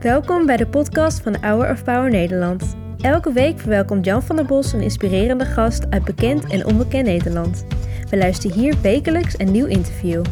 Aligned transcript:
Welkom 0.00 0.46
bij 0.46 0.56
de 0.56 0.66
podcast 0.66 1.22
van 1.22 1.36
Hour 1.36 1.70
of 1.70 1.84
Power 1.84 2.10
Nederland. 2.10 2.76
Elke 2.98 3.32
week 3.32 3.58
verwelkomt 3.58 4.04
Jan 4.04 4.22
van 4.22 4.36
der 4.36 4.44
Bos 4.44 4.72
een 4.72 4.80
inspirerende 4.80 5.44
gast 5.44 5.90
uit 5.90 6.04
bekend 6.04 6.50
en 6.50 6.66
onbekend 6.66 7.06
Nederland. 7.06 7.64
We 8.10 8.16
luisteren 8.16 8.56
hier 8.56 8.80
wekelijks 8.80 9.38
een 9.38 9.50
nieuw 9.50 9.66
interview. 9.66 10.24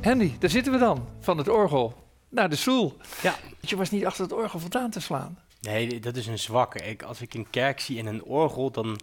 Henry, 0.00 0.36
daar 0.38 0.50
zitten 0.50 0.72
we 0.72 0.78
dan, 0.78 1.08
van 1.20 1.38
het 1.38 1.48
orgel 1.48 1.94
naar 2.28 2.50
de 2.50 2.56
stoel. 2.56 2.96
Ja. 3.22 3.34
Je 3.60 3.76
was 3.76 3.90
niet 3.90 4.06
achter 4.06 4.22
het 4.22 4.32
orgel 4.32 4.58
vandaan 4.58 4.90
te 4.90 5.00
slaan. 5.00 5.38
Nee, 5.60 6.00
dat 6.00 6.16
is 6.16 6.26
een 6.26 6.38
zwakke. 6.38 6.78
Ik, 6.78 7.02
als 7.02 7.20
ik 7.20 7.34
een 7.34 7.50
kerk 7.50 7.80
zie 7.80 7.98
en 7.98 8.06
een 8.06 8.24
orgel, 8.24 8.70
dan 8.70 8.98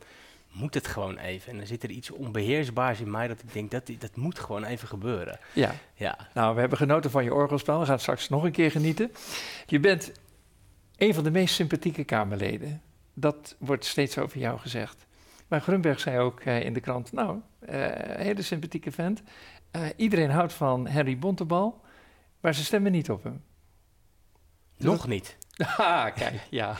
moet 0.51 0.73
het 0.73 0.87
gewoon 0.87 1.17
even. 1.17 1.51
En 1.51 1.57
dan 1.57 1.67
zit 1.67 1.83
er 1.83 1.89
iets 1.89 2.11
onbeheersbaars 2.11 2.99
in 2.99 3.11
mij 3.11 3.27
dat 3.27 3.39
ik 3.39 3.53
denk, 3.53 3.71
dat, 3.71 3.91
dat 3.99 4.15
moet 4.15 4.39
gewoon 4.39 4.63
even 4.63 4.87
gebeuren. 4.87 5.39
Ja. 5.53 5.75
Ja, 5.93 6.29
Nou, 6.33 6.53
we 6.53 6.59
hebben 6.59 6.77
genoten 6.77 7.11
van 7.11 7.23
je 7.23 7.33
orgelspel. 7.33 7.79
We 7.79 7.85
gaan 7.85 7.99
straks 7.99 8.29
nog 8.29 8.43
een 8.43 8.51
keer 8.51 8.71
genieten. 8.71 9.11
Je 9.65 9.79
bent 9.79 10.11
een 10.97 11.13
van 11.13 11.23
de 11.23 11.31
meest 11.31 11.55
sympathieke 11.55 12.03
Kamerleden. 12.03 12.81
Dat 13.13 13.55
wordt 13.59 13.85
steeds 13.85 14.17
over 14.17 14.39
jou 14.39 14.59
gezegd. 14.59 15.07
Maar 15.47 15.61
Grunberg 15.61 15.99
zei 15.99 16.19
ook 16.19 16.39
eh, 16.39 16.65
in 16.65 16.73
de 16.73 16.79
krant, 16.79 17.11
nou, 17.11 17.39
eh, 17.59 17.77
hele 18.15 18.41
sympathieke 18.41 18.91
vent. 18.91 19.21
Eh, 19.71 19.81
iedereen 19.95 20.29
houdt 20.29 20.53
van 20.53 20.87
Henry 20.87 21.17
Bontebal, 21.17 21.81
maar 22.39 22.55
ze 22.55 22.63
stemmen 22.63 22.91
niet 22.91 23.09
op 23.09 23.23
hem. 23.23 23.43
nog 24.77 25.07
niet. 25.07 25.37
Ah, 25.77 26.15
kijk, 26.15 26.39
ja. 26.49 26.75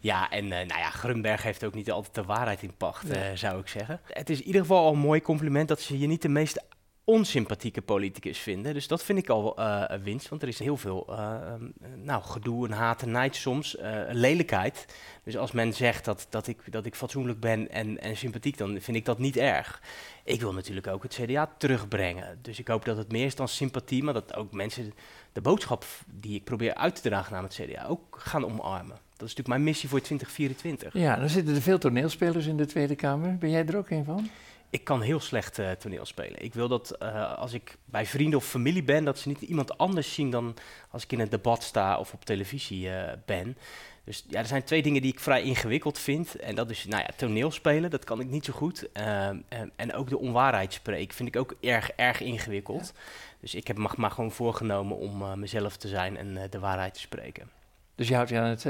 Ja, 0.00 0.30
en 0.30 0.44
eh, 0.44 0.66
nou 0.66 0.80
ja, 0.80 0.90
Grunberg 0.90 1.42
heeft 1.42 1.64
ook 1.64 1.74
niet 1.74 1.90
altijd 1.90 2.14
de 2.14 2.22
waarheid 2.22 2.62
in 2.62 2.74
pacht, 2.76 3.10
eh, 3.10 3.20
zou 3.34 3.60
ik 3.60 3.68
zeggen. 3.68 4.00
Het 4.06 4.30
is 4.30 4.40
in 4.40 4.46
ieder 4.46 4.60
geval 4.60 4.84
al 4.84 4.92
een 4.92 4.98
mooi 4.98 5.22
compliment 5.22 5.68
dat 5.68 5.80
ze 5.80 5.98
je 5.98 6.06
niet 6.06 6.22
de 6.22 6.28
meest 6.28 6.64
onsympathieke 7.04 7.82
politicus 7.82 8.38
vinden. 8.38 8.74
Dus 8.74 8.86
dat 8.86 9.02
vind 9.02 9.18
ik 9.18 9.28
al 9.28 9.58
een 9.58 10.02
winst, 10.02 10.28
want 10.28 10.42
er 10.42 10.48
is 10.48 10.58
heel 10.58 10.76
veel 10.76 11.06
eh, 11.08 11.16
ehm, 11.16 11.64
nou, 12.04 12.22
gedoe 12.22 12.66
en 12.66 12.72
haat 12.72 13.02
en 13.02 13.10
nijd 13.10 13.36
soms, 13.36 13.76
eh, 13.76 14.00
lelijkheid. 14.10 14.86
Dus 15.24 15.36
als 15.36 15.52
men 15.52 15.72
zegt 15.72 16.04
dat, 16.04 16.26
dat, 16.30 16.46
ik, 16.46 16.72
dat 16.72 16.86
ik 16.86 16.94
fatsoenlijk 16.94 17.40
ben 17.40 17.70
en, 17.70 18.00
en 18.00 18.16
sympathiek, 18.16 18.58
dan 18.58 18.80
vind 18.80 18.96
ik 18.96 19.04
dat 19.04 19.18
niet 19.18 19.36
erg. 19.36 19.82
Ik 20.24 20.40
wil 20.40 20.52
natuurlijk 20.52 20.86
ook 20.86 21.02
het 21.02 21.14
CDA 21.14 21.54
terugbrengen. 21.58 22.38
Dus 22.42 22.58
ik 22.58 22.68
hoop 22.68 22.84
dat 22.84 22.96
het 22.96 23.12
meer 23.12 23.26
is 23.26 23.34
dan 23.34 23.48
sympathie, 23.48 24.02
maar 24.02 24.14
dat 24.14 24.34
ook 24.34 24.52
mensen 24.52 24.92
de 25.32 25.40
boodschap 25.40 25.84
die 26.06 26.34
ik 26.34 26.44
probeer 26.44 26.74
uit 26.74 26.94
te 26.94 27.08
dragen 27.08 27.32
naar 27.32 27.42
het 27.42 27.60
CDA 27.62 27.86
ook 27.86 28.16
gaan 28.18 28.44
omarmen. 28.44 28.96
Dat 29.16 29.30
is 29.30 29.36
natuurlijk 29.36 29.48
mijn 29.48 29.62
missie 29.62 29.88
voor 29.88 30.00
2024. 30.00 31.00
Ja, 31.00 31.16
dan 31.16 31.28
zitten 31.28 31.54
er 31.54 31.62
veel 31.62 31.78
toneelspelers 31.78 32.46
in 32.46 32.56
de 32.56 32.66
Tweede 32.66 32.94
Kamer. 32.94 33.38
Ben 33.38 33.50
jij 33.50 33.66
er 33.66 33.76
ook 33.76 33.90
een 33.90 34.04
van? 34.04 34.28
Ik 34.72 34.84
kan 34.84 35.00
heel 35.00 35.20
slecht 35.20 35.58
eh, 35.58 35.70
toneel 35.70 36.06
spelen. 36.06 36.42
Ik 36.42 36.54
wil 36.54 36.68
dat 36.68 36.90
eh, 36.90 37.38
als 37.38 37.52
ik 37.52 37.76
bij 37.84 38.06
vrienden 38.06 38.38
of 38.38 38.44
familie 38.44 38.82
ben, 38.82 39.04
dat 39.04 39.18
ze 39.18 39.28
niet 39.28 39.40
iemand 39.40 39.78
anders 39.78 40.14
zien 40.14 40.30
dan 40.30 40.56
als 40.90 41.02
ik 41.02 41.12
in 41.12 41.20
een 41.20 41.28
debat 41.28 41.62
sta 41.62 41.98
of 41.98 42.12
op 42.12 42.24
televisie 42.24 42.90
eh, 42.90 43.12
ben. 43.26 43.56
Dus 44.04 44.24
ja, 44.28 44.38
er 44.38 44.46
zijn 44.46 44.64
twee 44.64 44.82
dingen 44.82 45.02
die 45.02 45.12
ik 45.12 45.20
vrij 45.20 45.42
ingewikkeld 45.42 45.98
vind. 45.98 46.36
En 46.36 46.54
dat 46.54 46.70
is, 46.70 46.84
nou 46.84 47.02
ja, 47.02 47.08
toneel 47.16 47.50
spelen, 47.50 47.90
dat 47.90 48.04
kan 48.04 48.20
ik 48.20 48.28
niet 48.28 48.44
zo 48.44 48.52
goed. 48.52 48.92
Ehm, 48.92 49.36
en, 49.48 49.72
en 49.76 49.94
ook 49.94 50.08
de 50.08 50.18
onwaarheid 50.18 50.72
spreken 50.72 51.16
vind 51.16 51.28
ik 51.28 51.36
ook 51.36 51.54
erg, 51.60 51.90
erg 51.90 52.20
ingewikkeld. 52.20 52.92
Dus 53.40 53.54
ik 53.54 53.66
heb 53.66 53.78
me 53.78 53.88
maar 53.96 54.10
gewoon 54.10 54.32
voorgenomen 54.32 54.96
om 54.96 55.40
mezelf 55.40 55.76
te 55.76 55.88
zijn 55.88 56.16
en 56.16 56.50
de 56.50 56.58
waarheid 56.58 56.94
te 56.94 57.00
spreken. 57.00 57.50
Dus 57.94 58.08
je 58.08 58.14
houdt 58.14 58.30
je 58.30 58.38
aan 58.38 58.48
het 58.48 58.66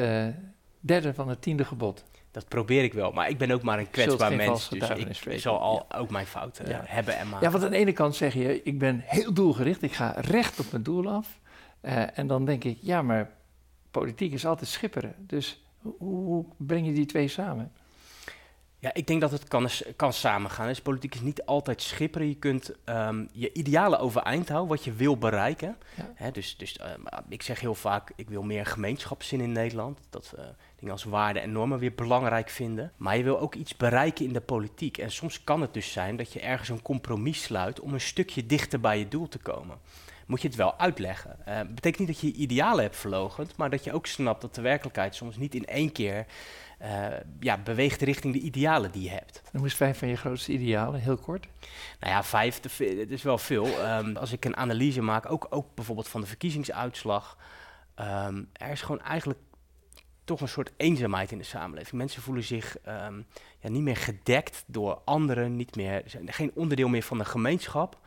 derde 0.81 1.15
van 1.15 1.29
het 1.29 1.43
tiende 1.43 1.65
gebod. 1.65 2.05
Dat 2.33 2.49
probeer 2.49 2.83
ik 2.83 2.93
wel, 2.93 3.13
maar 3.13 3.29
ik 3.29 3.39
ben 3.39 3.51
ook 3.51 3.63
maar 3.63 3.79
een 3.79 3.91
kwetsbaar 3.91 4.37
mens. 4.37 4.69
Dus 4.69 5.25
ik 5.27 5.41
zal 5.41 5.59
al 5.61 5.87
ook 5.95 6.11
mijn 6.11 6.27
fouten 6.27 6.69
Ja. 6.69 6.83
hebben 6.85 7.17
en 7.19 7.29
maken. 7.29 7.47
Ja, 7.47 7.53
want 7.53 7.65
aan 7.65 7.71
de 7.71 7.77
ene 7.77 7.93
kant 7.93 8.15
zeg 8.17 8.35
je, 8.35 8.63
ik 8.63 8.79
ben 8.79 9.03
heel 9.05 9.33
doelgericht, 9.33 9.83
ik 9.83 9.93
ga 9.93 10.15
recht 10.17 10.61
op 10.61 10.67
mijn 10.71 10.83
doel 10.83 11.09
af. 11.11 11.41
Eh, 11.81 12.19
en 12.19 12.27
dan 12.27 12.45
denk 12.45 12.65
ik, 12.65 12.79
ja, 12.81 13.03
maar 13.03 13.31
politiek 13.91 14.33
is 14.33 14.47
altijd 14.47 14.71
schipperen. 14.71 15.15
Dus 15.19 15.65
hoe, 15.79 15.95
hoe 15.99 16.45
breng 16.59 16.87
je 16.87 16.93
die 16.93 17.07
twee 17.07 17.29
samen? 17.29 17.73
Ja, 18.83 18.95
ik 18.95 19.07
denk 19.07 19.21
dat 19.21 19.31
het 19.31 19.49
kan, 19.49 19.69
kan 19.97 20.13
samengaan. 20.13 20.67
Dus 20.67 20.81
politiek 20.81 21.15
is 21.15 21.21
niet 21.21 21.45
altijd 21.45 21.83
schipperen. 21.83 22.29
Je 22.29 22.37
kunt 22.37 22.73
ehm, 22.85 23.25
je 23.33 23.53
idealen 23.53 23.99
overeind 23.99 24.49
houden, 24.49 24.71
wat 24.71 24.85
je 24.85 24.93
wil 24.93 25.19
bereiken. 25.19 25.77
Ja. 25.97 26.13
Hè, 26.15 26.31
dus 26.31 26.57
dus 26.57 26.77
ehm, 26.77 27.01
ik 27.29 27.43
zeg 27.43 27.61
heel 27.61 27.75
vaak, 27.75 28.13
ik 28.17 28.29
wil 28.29 28.43
meer 28.43 28.67
gemeenschapszin 28.67 29.41
in 29.41 29.53
Nederland. 29.53 29.99
Dat 30.11 30.31
we 30.31 30.55
dingen 30.77 30.93
als 30.93 31.05
waarden 31.05 31.43
en 31.43 31.53
normen 31.53 31.79
weer 31.79 31.95
belangrijk 31.95 32.49
vinden. 32.49 32.93
Maar 32.97 33.17
je 33.17 33.23
wil 33.23 33.41
ook 33.41 33.55
iets 33.55 33.77
bereiken 33.77 34.25
in 34.25 34.33
de 34.33 34.41
politiek. 34.41 34.99
En 34.99 35.11
soms 35.11 35.45
kan 35.45 35.61
het 35.61 35.75
dus 35.75 35.93
zijn 35.93 36.17
dat 36.17 36.33
je 36.33 36.41
ergens 36.41 36.69
een 36.69 36.83
compromis 36.83 37.43
sluit 37.43 37.81
om 37.81 37.93
een 37.93 38.01
stukje 38.01 38.47
dichter 38.47 38.81
bij 38.81 38.99
je 38.99 39.09
doel 39.09 39.29
te 39.29 39.39
komen. 39.39 39.79
Moet 40.33 40.43
je 40.43 40.49
het 40.49 40.57
wel 40.57 40.79
uitleggen. 40.79 41.37
Uh, 41.49 41.61
betekent 41.61 41.99
niet 41.99 42.09
dat 42.09 42.21
je 42.21 42.27
je 42.27 42.33
idealen 42.33 42.83
hebt 42.83 42.97
verlogend, 42.97 43.57
maar 43.57 43.71
dat 43.71 43.85
je 43.85 43.93
ook 43.93 44.07
snapt 44.07 44.41
dat 44.41 44.55
de 44.55 44.61
werkelijkheid 44.61 45.15
soms 45.15 45.37
niet 45.37 45.55
in 45.55 45.67
één 45.67 45.93
keer 45.93 46.27
uh, 46.83 47.07
ja, 47.41 47.59
beweegt 47.59 48.03
richting 48.03 48.33
de 48.33 48.41
idealen 48.41 48.91
die 48.91 49.03
je 49.03 49.11
hebt. 49.11 49.43
Dan 49.53 49.61
moest 49.61 49.77
vijf 49.77 49.99
van 49.99 50.09
je 50.09 50.17
grootste 50.17 50.53
idealen, 50.53 51.01
heel 51.01 51.17
kort. 51.17 51.47
Nou 52.01 52.13
ja, 52.13 52.23
vijf, 52.23 52.63
het 52.63 53.11
is 53.11 53.23
wel 53.23 53.39
veel. 53.39 53.67
Um, 53.67 54.17
als 54.17 54.33
ik 54.33 54.45
een 54.45 54.57
analyse 54.57 55.03
maak, 55.03 55.31
ook, 55.31 55.47
ook 55.51 55.75
bijvoorbeeld 55.75 56.09
van 56.09 56.21
de 56.21 56.27
verkiezingsuitslag, 56.27 57.39
um, 57.97 58.49
er 58.53 58.71
is 58.71 58.83
gewoon 58.83 59.03
eigenlijk 59.03 59.41
toch 60.25 60.41
een 60.41 60.49
soort 60.49 60.73
eenzaamheid 60.77 61.33
in 61.33 61.39
de 61.39 61.45
samenleving. 61.45 61.93
Mensen 61.93 62.23
voelen 62.23 62.45
zich 62.45 62.77
um, 62.89 63.27
ja, 63.59 63.69
niet 63.69 63.83
meer 63.83 63.97
gedekt 63.97 64.65
door 64.67 65.01
anderen, 65.05 65.57
niet 65.57 65.77
meer, 65.77 66.03
zijn 66.07 66.33
geen 66.33 66.51
onderdeel 66.55 66.89
meer 66.89 67.03
van 67.03 67.19
de 67.19 67.25
gemeenschap. 67.25 68.01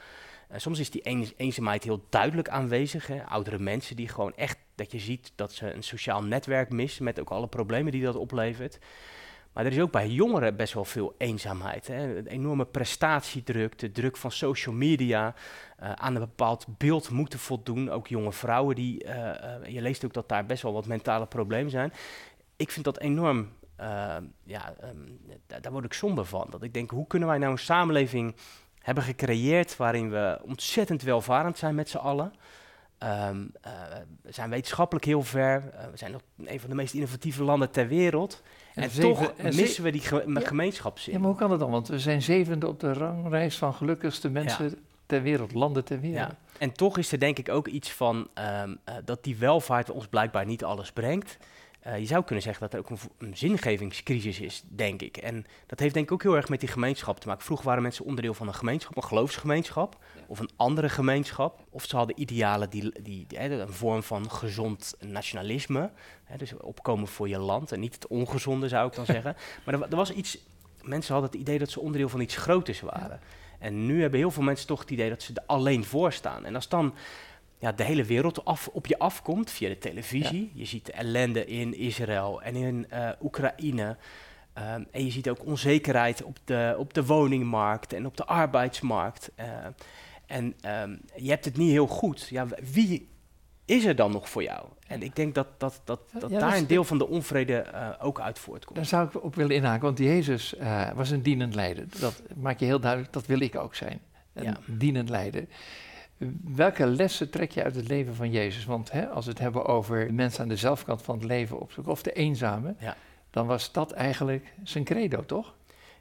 Uh, 0.52 0.58
soms 0.58 0.80
is 0.80 0.90
die 0.90 1.02
een, 1.04 1.34
eenzaamheid 1.38 1.84
heel 1.84 2.06
duidelijk 2.10 2.50
aanwezig. 2.50 3.08
Hè? 3.08 3.24
Oudere 3.26 3.60
mensen 3.60 3.96
die 3.96 4.08
gewoon 4.08 4.36
echt, 4.36 4.58
dat 4.76 4.92
je 4.92 5.00
ziet 5.00 5.32
dat 5.36 5.54
ze 5.54 5.74
een 5.74 5.84
sociaal 5.84 6.24
netwerk 6.24 6.70
missen 6.70 7.04
met 7.04 7.20
ook 7.20 7.30
alle 7.30 7.48
problemen 7.48 7.92
die 7.92 8.04
dat 8.04 8.16
oplevert. 8.16 8.80
Maar 9.54 9.66
er 9.66 9.72
is 9.72 9.80
ook 9.80 9.92
bij 9.92 10.10
jongeren 10.10 10.56
best 10.56 10.74
wel 10.74 10.86
veel 10.86 11.16
eenzaamheid. 11.18 11.88
Hè? 11.88 12.18
Een 12.18 12.28
enorme 12.28 12.66
prestatiedruk, 12.66 13.80
de 13.80 13.92
druk 13.92 14.18
van 14.18 14.32
social 14.32 14.76
media, 14.76 15.34
uh, 15.84 15.92
aan 15.92 16.16
een 16.16 16.22
bepaald 16.22 16.66
beeld 16.78 17.10
moeten 17.10 17.40
voldoen. 17.40 17.90
Ook 17.90 18.08
jonge 18.08 18.32
vrouwen, 18.32 18.76
die, 18.76 19.04
uh, 19.06 19.12
je 19.68 19.82
leest 19.82 20.06
ook 20.06 20.14
dat 20.14 20.30
daar 20.30 20.46
best 20.46 20.64
wel 20.64 20.74
wat 20.74 20.86
mentale 20.86 21.26
problemen 21.26 21.72
zijn. 21.72 21.94
Ik 22.56 22.72
vind 22.72 22.86
dat 22.86 23.00
enorm, 23.00 23.50
ja, 24.44 24.76
um, 24.84 25.20
daar 25.46 25.72
word 25.72 25.86
ik 25.86 25.94
somber 25.94 26.26
van. 26.26 26.48
Dat 26.50 26.64
ik 26.64 26.74
denk, 26.74 26.90
hoe 26.90 27.08
kunnen 27.08 27.28
wij 27.28 27.38
nou 27.38 27.52
een 27.52 27.58
samenleving 27.58 28.36
hebben 28.86 29.04
gecreëerd 29.04 29.78
waarin 29.78 30.10
we 30.10 30.40
ontzettend 30.44 31.02
welvarend 31.02 31.58
zijn 31.58 31.76
met 31.76 31.90
z'n 31.90 31.98
allen. 31.98 32.34
Um, 33.04 33.52
uh, 33.66 33.72
we 34.22 34.32
zijn 34.32 34.50
wetenschappelijk 34.50 35.06
heel 35.06 35.22
ver. 35.22 35.64
Uh, 35.74 35.80
we 35.92 35.98
zijn 35.98 36.12
nog 36.12 36.22
een 36.46 36.60
van 36.60 36.70
de 36.70 36.76
meest 36.76 36.94
innovatieve 36.94 37.44
landen 37.44 37.72
ter 37.72 37.88
wereld. 37.88 38.42
En, 38.74 38.84
en 38.84 38.90
zeven, 38.90 39.10
toch 39.10 39.32
en 39.38 39.56
missen 39.56 39.84
we 39.84 39.92
die 39.92 40.02
ge 40.02 40.24
ja. 40.28 40.40
gemeenschapszin. 40.40 41.14
Ja, 41.14 41.20
maar 41.20 41.28
hoe 41.28 41.38
kan 41.38 41.50
dat 41.50 41.60
dan? 41.60 41.72
Want 41.72 41.88
we 41.88 42.00
zijn 42.00 42.22
zevende 42.22 42.68
op 42.68 42.80
de 42.80 42.94
ranglijst 42.94 43.58
van 43.58 43.74
gelukkigste 43.74 44.30
mensen 44.30 44.66
ja. 44.66 44.76
ter 45.06 45.22
wereld, 45.22 45.54
landen 45.54 45.84
ter 45.84 46.00
wereld. 46.00 46.32
Ja. 46.32 46.38
En 46.58 46.74
toch 46.74 46.98
is 46.98 47.12
er 47.12 47.20
denk 47.20 47.38
ik 47.38 47.50
ook 47.50 47.68
iets 47.68 47.92
van 47.92 48.16
um, 48.16 48.80
uh, 48.90 48.96
dat 49.06 49.24
die 49.24 49.38
welvaart 49.38 49.92
ons 49.92 50.08
blijkbaar 50.08 50.46
niet 50.46 50.64
alles 50.64 50.92
brengt. 50.92 51.38
Uh, 51.88 52.00
je 52.00 52.06
zou 52.06 52.24
kunnen 52.24 52.44
zeggen 52.44 52.62
dat 52.64 52.74
er 52.74 52.80
ook 52.80 52.90
een, 52.90 52.98
een, 53.18 53.38
zingevingscrisis 53.38 54.40
is, 54.40 54.64
denk 54.68 55.02
ik. 55.02 55.18
En 55.18 55.46
dat 55.66 55.80
heeft 55.80 55.94
denk 55.94 56.06
ik 56.06 56.12
ook 56.12 56.24
heel 56.24 56.36
erg 56.36 56.50
met 56.50 56.60
die 56.60 56.70
gemeenschap 56.70 57.20
te 57.20 57.28
maken. 57.28 57.44
Vroeger 57.44 57.66
waren 57.66 57.82
mensen 57.82 58.06
onderdeel 58.06 58.34
van 58.34 58.48
een 58.48 58.54
gemeenschap, 58.54 58.96
een 58.96 59.04
geloofsgemeenschap 59.04 59.98
ja. 60.16 60.22
of 60.28 60.40
een 60.40 60.50
andere 60.56 60.90
gemeenschap. 60.90 61.60
Of 61.70 61.86
ze 61.86 61.96
hadden 61.96 62.22
idealen, 62.22 62.70
die, 62.70 63.02
die, 63.02 63.26
die, 63.28 63.40
een 63.40 63.74
vorm 63.74 64.04
van 64.04 64.32
gezond 64.32 64.96
nationalisme. 65.00 65.92
Hè, 66.24 66.38
dus 66.38 66.58
opkomen 66.58 67.08
voor 67.08 67.30
je 67.30 67.40
land 67.40 67.72
en 67.72 67.80
niet 67.80 67.94
het 67.94 68.08
ongezonde, 68.08 68.68
zou 68.68 68.88
ik 68.88 68.96
dan 68.96 69.06
zeggen. 69.16 69.36
Maar 69.66 69.74
er, 69.74 69.82
er, 69.82 69.96
was 69.96 70.12
iets, 70.12 70.38
mensen 70.82 71.14
hadden 71.14 71.32
het 71.32 71.40
idee 71.40 71.60
dat 71.60 71.70
ze 71.70 71.80
onderdeel 71.80 72.10
van 72.10 72.20
iets 72.20 72.36
groters 72.36 72.82
waren. 72.82 73.20
Ja. 73.22 73.28
En 73.60 73.86
nu 73.86 74.02
hebben 74.02 74.20
heel 74.20 74.32
veel 74.32 74.44
mensen 74.44 74.68
toch 74.68 74.80
het 74.80 74.92
idee 74.92 75.10
dat 75.10 75.22
ze 75.22 75.34
er 75.34 75.44
alleen 75.46 75.84
voor 75.84 76.14
staan. 76.14 76.46
En 76.46 76.56
als 76.56 76.70
dan 76.70 76.94
ja, 77.66 77.72
de 77.72 77.84
hele 77.84 78.04
wereld 78.04 78.46
af, 78.46 78.68
op 78.68 78.86
je 78.86 79.00
afkomt 79.00 79.52
via 79.52 79.70
de 79.70 79.78
televisie. 79.78 80.42
Ja. 80.42 80.50
Je 80.54 80.66
ziet 80.66 80.86
de 80.86 80.92
ellende 80.92 81.46
in 81.46 81.78
Israël 81.78 82.42
en 82.42 82.56
in 82.56 82.88
uh, 82.94 83.10
Oekraïne. 83.22 83.98
Um, 84.58 84.88
en 84.92 85.06
je 85.06 85.12
ziet 85.12 85.30
ook 85.30 85.46
onzekerheid 85.46 86.24
op 86.24 86.38
de, 86.44 86.76
op 86.78 86.94
de 86.94 87.06
woningmarkt 87.06 87.94
en 87.94 88.06
op 88.06 88.18
de 88.18 88.26
arbeidsmarkt. 88.26 89.32
Uh, 89.40 89.46
en 90.26 90.46
um, 90.46 91.02
je 91.16 91.30
hebt 91.30 91.46
het 91.46 91.58
niet 91.58 91.72
heel 91.72 91.88
goed. 91.88 92.28
Ja, 92.30 92.48
wie 92.74 93.10
is 93.66 93.86
er 93.86 93.96
dan 93.96 94.12
nog 94.12 94.30
voor 94.30 94.44
jou? 94.44 94.68
En 94.88 95.02
ik 95.02 95.16
denk 95.16 95.36
dat, 95.36 95.48
dat, 95.58 95.82
dat, 95.84 96.00
dat 96.20 96.30
ja, 96.30 96.40
daar 96.40 96.50
dat 96.50 96.60
een 96.60 96.68
deel 96.68 96.84
van 96.84 96.98
de 96.98 97.08
onvrede 97.08 97.66
uh, 97.74 97.90
ook 98.00 98.20
uit 98.20 98.40
voortkomt. 98.40 98.76
Daar 98.76 98.86
zou 98.86 99.08
ik 99.08 99.24
op 99.24 99.36
willen 99.36 99.56
inhaken, 99.56 99.84
want 99.84 99.98
Jezus 99.98 100.54
uh, 100.54 100.92
was 100.92 101.10
een 101.10 101.22
dienend 101.22 101.56
leider. 101.56 101.86
Dat 102.00 102.22
maak 102.36 102.60
je 102.60 102.66
heel 102.66 102.80
duidelijk, 102.80 103.14
dat 103.14 103.26
wil 103.26 103.40
ik 103.40 103.56
ook 103.56 103.76
zijn. 103.76 104.00
Een 104.34 104.44
ja. 104.44 104.58
dienend 104.66 105.10
leider. 105.10 105.46
Welke 106.44 106.86
lessen 106.86 107.30
trek 107.30 107.52
je 107.52 107.64
uit 107.64 107.76
het 107.76 107.88
leven 107.88 108.16
van 108.16 108.32
Jezus? 108.32 108.66
Want 108.66 108.92
hè, 108.92 109.08
als 109.08 109.26
we 109.26 109.32
het 109.32 109.40
hebben 109.40 109.66
over 109.66 110.14
mensen 110.14 110.42
aan 110.42 110.50
de 110.50 110.56
zelfkant 110.56 111.02
van 111.02 111.16
het 111.16 111.24
leven 111.24 111.60
opzoeken, 111.60 111.92
of 111.92 112.04
de 112.04 112.14
eenzame, 112.14 112.76
ja. 112.80 112.98
dan 113.30 113.48
was 113.48 113.72
dat 113.72 113.92
eigenlijk 113.92 114.54
zijn 114.64 114.84
credo, 114.84 115.26
toch? 115.26 115.54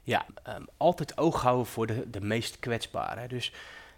Ja, 0.03 0.25
ehm, 0.43 0.61
altijd 0.77 1.17
oog 1.17 1.41
houden 1.41 1.65
voor 1.65 1.87
de, 1.87 2.09
de 2.09 2.21
meest 2.21 2.59
kwetsbare. 2.59 3.27
Dus 3.27 3.53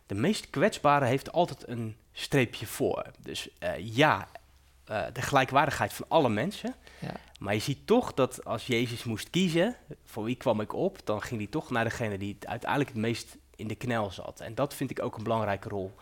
de 0.06 0.16
meest 0.16 0.50
kwetsbare 0.50 1.06
heeft 1.06 1.32
altijd 1.32 1.68
een 1.68 1.96
streepje 2.12 2.66
voor. 2.66 3.06
Dus 3.20 3.50
eh, 3.60 3.96
ja, 3.96 4.28
eh, 4.86 5.04
de 5.14 5.22
gelijkwaardigheid 5.22 5.94
van 5.94 6.06
alle 6.08 6.30
mensen. 6.30 6.74
Ja. 7.00 7.12
Maar 7.40 7.54
je 7.54 7.60
ziet 7.60 7.88
toch 7.88 8.14
dat 8.14 8.46
als 8.46 8.68
Jezus 8.68 9.04
moest 9.04 9.30
kiezen, 9.30 9.76
voor 10.06 10.24
wie 10.24 10.36
kwam 10.36 10.62
ik 10.62 10.74
op, 10.74 10.98
dan 11.04 11.22
ging 11.22 11.40
hij 11.40 11.50
toch 11.50 11.70
naar 11.70 11.84
degene 11.84 12.18
die 12.18 12.34
het 12.40 12.48
uiteindelijk 12.48 12.90
het 12.90 13.00
meest 13.00 13.38
in 13.58 13.68
de 13.68 13.76
knel 13.76 14.12
zat. 14.12 14.40
En 14.40 14.56
dat 14.56 14.74
vind 14.74 14.90
ik 14.92 15.02
ook 15.04 15.18
een 15.18 15.24
belangrijke 15.24 15.70
rol 15.70 15.96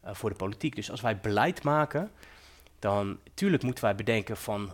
eh, 0.00 0.14
voor 0.14 0.30
de 0.30 0.36
politiek. 0.36 0.74
Dus 0.76 0.90
als 0.90 1.00
wij 1.00 1.18
beleid 1.20 1.62
maken, 1.62 2.10
dan 2.78 3.18
tuurlijk 3.34 3.62
moeten 3.62 3.84
wij 3.84 3.94
bedenken 3.94 4.36
van, 4.36 4.72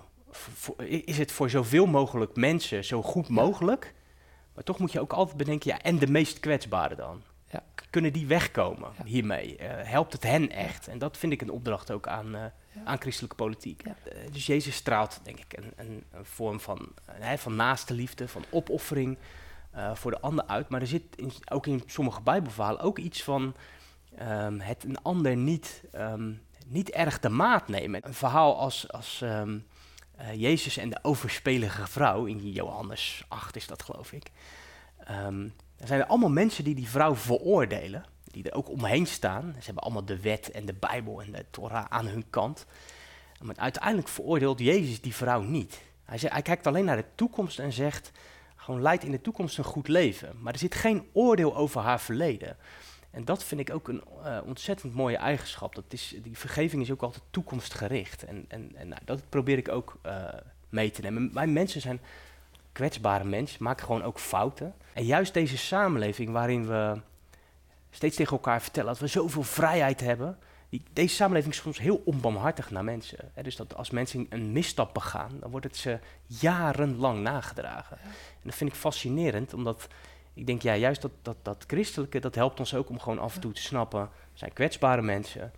is 0.79 1.19
het 1.19 1.33
voor 1.33 1.51
zoveel 1.51 1.87
mogelijk 1.87 2.37
mensen 2.37 2.85
zo 2.85 3.03
goed 3.03 3.29
mogelijk? 3.29 3.95
Maar 4.55 4.65
toch 4.65 4.79
moet 4.79 4.93
je 4.93 5.01
ook 5.01 5.13
altijd 5.13 5.37
bedenken, 5.37 5.71
ja, 5.71 5.79
en 5.81 5.99
de 5.99 6.07
meest 6.11 6.41
kwetsbaren 6.41 6.97
dan? 6.97 7.23
Ja. 7.51 7.63
Kunnen 7.91 8.13
die 8.13 8.27
wegkomen 8.27 8.91
Ja. 8.99 9.05
hiermee? 9.05 9.57
Eh, 9.57 9.89
helpt 9.91 10.13
het 10.13 10.23
hen 10.23 10.51
echt? 10.51 10.89
En 10.89 10.99
dat 10.99 11.17
vind 11.19 11.33
ik 11.33 11.41
een 11.43 11.51
opdracht 11.51 11.91
ook 11.91 12.07
aan, 12.07 12.35
eh, 12.35 12.41
Ja. 12.41 12.81
aan 12.85 13.01
christelijke 13.01 13.37
politiek. 13.37 13.83
Ja. 13.85 13.95
Dus 14.31 14.47
Jezus 14.47 14.75
straalt, 14.75 15.21
denk 15.23 15.39
ik, 15.39 15.57
een, 15.59 15.73
een, 15.77 16.05
een 16.13 16.25
vorm 16.25 16.61
van, 16.61 16.89
van 17.37 17.57
naaste 17.57 17.95
liefde, 17.95 18.29
van 18.29 18.45
opoffering 18.51 19.17
eh, 19.73 19.95
voor 19.95 20.11
de 20.11 20.21
ander 20.21 20.47
uit. 20.47 20.69
Maar 20.69 20.81
er 20.81 20.87
zit 20.87 21.05
ook 21.51 21.67
in 21.67 21.83
sommige 21.87 22.21
Bijbelverhalen 22.21 22.81
ook 22.81 22.99
iets 22.99 23.23
van 23.23 23.55
ehm, 24.17 24.59
het 24.59 24.85
een 24.85 25.03
ander 25.03 25.37
niet, 25.37 25.83
ehm, 25.93 26.33
niet 26.67 26.91
erg 26.91 27.21
de 27.21 27.29
maat 27.29 27.69
nemen. 27.69 28.07
Een 28.07 28.15
verhaal 28.15 28.59
als, 28.59 28.93
als 28.93 29.21
ehm, 29.23 29.59
eh, 30.17 30.35
Jezus 30.35 30.77
en 30.77 30.91
de 30.91 30.99
overspelige 31.03 31.87
vrouw, 31.87 32.25
in 32.25 32.53
Johannes 32.53 33.25
8 33.29 33.57
is 33.57 33.67
dat 33.67 33.83
geloof 33.83 34.13
ik. 34.13 34.31
Er 35.77 35.89
zijn 35.89 36.01
er 36.01 36.07
allemaal 36.07 36.31
mensen 36.31 36.65
die 36.65 36.75
die 36.75 36.89
vrouw 36.89 37.15
veroordelen, 37.15 38.05
die 38.25 38.51
er 38.51 38.57
ook 38.57 38.69
omheen 38.69 39.07
staan. 39.07 39.55
Ze 39.59 39.65
hebben 39.65 39.83
allemaal 39.83 40.05
de 40.05 40.21
wet 40.21 40.51
en 40.51 40.67
de 40.67 40.75
Bijbel 40.75 41.23
en 41.23 41.33
de 41.33 41.45
Torah 41.51 41.85
aan 41.89 42.07
hun 42.07 42.25
kant. 42.31 42.67
Maar 43.41 43.57
uiteindelijk 43.57 44.09
veroordeelt 44.09 44.59
Jezus 44.59 45.01
die 45.01 45.15
vrouw 45.15 45.41
niet. 45.41 45.83
Hij, 46.05 46.19
zegt, 46.19 46.33
hij 46.33 46.43
kijkt 46.43 46.67
alleen 46.67 46.85
naar 46.85 46.97
de 46.97 47.05
toekomst 47.15 47.59
en 47.59 47.73
zegt, 47.73 48.11
gewoon 48.63 48.83
leid 48.83 49.05
in 49.05 49.11
de 49.11 49.21
toekomst 49.21 49.59
een 49.59 49.65
goed 49.65 49.89
leven. 49.89 50.33
Maar 50.41 50.53
er 50.53 50.59
zit 50.59 50.75
geen 50.75 51.09
oordeel 51.13 51.57
over 51.57 51.81
haar 51.81 52.01
verleden. 52.01 52.57
En 53.11 53.25
dat 53.25 53.45
vind 53.45 53.61
ik 53.61 53.75
ook 53.75 53.89
een 53.89 54.03
eh, 54.25 54.39
ontzettend 54.45 54.95
mooie 54.95 55.17
eigenschap. 55.17 55.75
Dat 55.75 55.85
is, 55.89 56.15
die 56.23 56.39
vergeving 56.39 56.83
is 56.83 56.91
ook 56.91 57.03
altijd 57.03 57.23
toekomstgericht. 57.31 58.25
En, 58.25 58.45
en, 58.49 58.71
en 58.75 58.89
nou, 58.89 59.01
dat 59.05 59.29
probeer 59.29 59.59
ik 59.59 59.69
ook 59.69 59.99
eh, 60.03 60.25
mee 60.69 60.91
te 60.91 61.01
nemen. 61.01 61.31
Mijn 61.33 61.53
mensen 61.53 61.81
zijn 61.81 62.01
kwetsbare 62.73 63.25
mensen, 63.25 63.63
maken 63.63 63.87
gewoon 63.87 64.03
ook 64.03 64.19
fouten. 64.19 64.75
En 64.93 65.05
juist 65.05 65.35
deze 65.35 65.57
samenleving 65.57 66.31
waarin 66.31 66.67
we 66.67 67.01
steeds 67.91 68.17
tegen 68.17 68.33
elkaar 68.33 68.63
vertellen 68.63 68.89
dat 68.89 68.99
we 68.99 69.07
zoveel 69.07 69.43
vrijheid 69.43 70.01
hebben. 70.01 70.39
Die, 70.73 70.83
deze 70.93 71.15
samenleving 71.15 71.55
is 71.55 71.61
soms 71.61 71.79
heel 71.79 72.03
onbarmhartig 72.05 72.71
naar 72.71 72.85
mensen. 72.85 73.31
Hè, 73.35 73.43
dus 73.43 73.57
dat 73.57 73.75
als 73.75 73.91
mensen 73.91 74.27
een 74.29 74.53
misstap 74.53 74.95
begaan, 74.95 75.31
dan 75.41 75.51
wordt 75.51 75.67
het 75.67 75.77
ze 75.77 75.99
jarenlang 76.27 77.23
nagedragen. 77.23 77.99
En 78.03 78.43
dat 78.43 78.55
vind 78.55 78.71
ik 78.71 78.77
fascinerend, 78.77 79.55
omdat 79.55 79.89
ik 80.35 80.47
denk, 80.47 80.63
ja, 80.63 80.77
juist 80.77 81.03
dat, 81.03 81.11
dat, 81.23 81.37
dat 81.43 81.65
christelijke, 81.67 82.19
dat 82.21 82.35
helpt 82.35 82.59
ons 82.59 82.75
ook 82.75 82.89
om 82.89 82.99
gewoon 82.99 83.19
af 83.19 83.35
en 83.35 83.41
toe 83.41 83.53
te 83.53 83.63
snappen, 83.63 84.01
we 84.03 84.39
zijn 84.39 84.53
kwetsbare 84.53 85.03
mensen. 85.03 85.53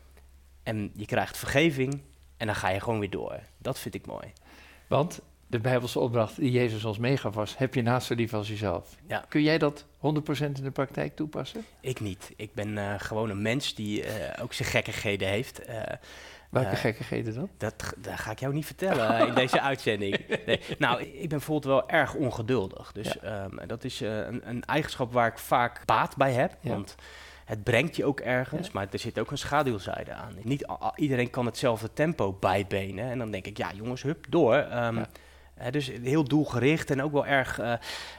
En 0.63 0.91
je 0.95 1.07
krijgt 1.07 1.37
vergeving 1.37 2.01
en 2.37 2.47
dan 2.47 2.57
ga 2.57 2.69
je 2.69 2.81
gewoon 2.81 2.99
weer 2.99 3.11
door. 3.11 3.41
Dat 3.59 3.79
vind 3.79 3.95
ik 3.95 4.07
mooi. 4.07 4.33
Want 4.87 5.21
de 5.55 5.61
Bijbelse 5.61 5.99
opdracht 6.01 6.37
die 6.37 6.51
Jezus 6.51 6.85
ons 6.85 6.99
meegaf 6.99 7.35
was: 7.35 7.59
heb 7.59 7.75
je 7.75 7.83
naast 7.83 8.07
zo 8.07 8.15
lief 8.15 8.35
als 8.35 8.49
jezelf. 8.49 8.95
Ja. 9.07 9.25
Kun 9.29 9.43
jij 9.43 9.59
dat 9.59 9.85
100% 9.85 9.89
in 10.41 10.53
de 10.53 10.71
praktijk 10.71 11.17
toepassen? 11.17 11.65
Ik 11.81 12.01
niet. 12.01 12.33
Ik 12.37 12.55
ben 12.55 12.79
eh, 12.79 12.95
gewoon 12.99 13.31
een 13.31 13.43
mens 13.43 13.75
die 13.75 14.05
eh, 14.05 14.43
ook 14.43 14.53
zijn 14.53 14.69
gekkigheden 14.69 15.29
heeft. 15.29 15.65
Eh, 15.65 15.83
Welke 16.51 16.77
gekkigheden 16.77 17.35
dan? 17.35 17.49
Dat, 17.59 17.95
dat 17.97 18.19
ga 18.19 18.31
ik 18.31 18.39
jou 18.41 18.55
niet 18.55 18.67
vertellen 18.67 19.27
in 19.29 19.35
deze 19.35 19.61
uitzending. 19.71 20.39
Nee. 20.47 20.61
Nou, 20.79 21.03
ik 21.03 21.19
ben 21.19 21.29
bijvoorbeeld 21.29 21.65
wel 21.65 21.89
erg 21.89 22.15
ongeduldig. 22.15 22.93
Dus 22.93 23.19
ehm, 23.19 23.67
dat 23.67 23.85
is 23.85 24.01
een, 24.01 24.49
een 24.49 24.65
eigenschap 24.65 25.13
waar 25.13 25.27
ik 25.29 25.39
vaak 25.39 25.85
baat 25.85 26.17
bij 26.17 26.33
heb. 26.33 26.57
Ja. 26.61 26.71
Want 26.71 26.95
het 27.45 27.63
brengt 27.65 27.97
je 27.97 28.05
ook 28.05 28.21
ergens, 28.21 28.67
Ja. 28.67 28.73
maar 28.75 28.87
er 28.91 28.99
zit 28.99 29.19
ook 29.19 29.31
een 29.31 29.39
schaduwzijde 29.39 30.13
aan. 30.13 30.35
Niet 30.43 30.67
iedereen 30.97 31.31
kan 31.31 31.47
hetzelfde 31.47 31.93
tempo 31.93 32.33
bijbenen. 32.33 33.11
En 33.11 33.19
dan 33.19 33.31
denk 33.31 33.47
ik, 33.47 33.57
ja 33.57 33.71
jongens, 33.75 34.03
hup, 34.03 34.27
door. 34.29 34.55
Ehm, 34.55 34.97
Ja. 34.97 35.07
Dus 35.71 35.87
heel 36.03 36.25
doelgericht 36.25 36.91
en 36.91 37.03
ook 37.03 37.13
wel 37.13 37.27
erg 37.27 37.59
eh, 37.59 37.73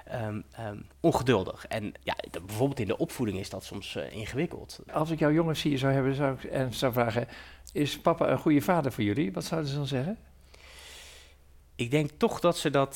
ehm, 0.06 0.42
ehm, 0.52 0.78
ongeduldig. 1.00 1.66
En 1.68 1.94
ja, 2.04 2.16
de- 2.32 2.42
bijvoorbeeld 2.42 2.80
in 2.80 2.88
de 2.88 2.98
opvoeding 2.98 3.40
is 3.40 3.50
dat 3.50 3.64
soms 3.64 3.96
eh, 3.96 4.12
ingewikkeld. 4.12 4.80
Als 4.92 5.10
ik 5.10 5.20
jouw 5.20 5.32
jongens 5.32 5.62
hier 5.62 5.78
zou 5.78 5.94
hebben 5.94 6.16
zou 6.16 6.36
ik, 6.36 6.44
en 6.44 6.74
zou 6.74 6.94
vragen: 6.94 7.28
is 7.74 8.00
papa 8.00 8.30
een 8.30 8.38
goede 8.40 8.62
vader 8.62 8.92
voor 8.92 9.04
jullie? 9.04 9.34
Wat 9.34 9.44
zouden 9.44 9.70
ze 9.70 9.76
dan 9.76 9.88
zeggen? 9.88 10.18
Ik 11.76 11.92
denk 11.92 12.10
toch 12.18 12.40
dat 12.40 12.58
ze 12.58 12.70
dat 12.70 12.96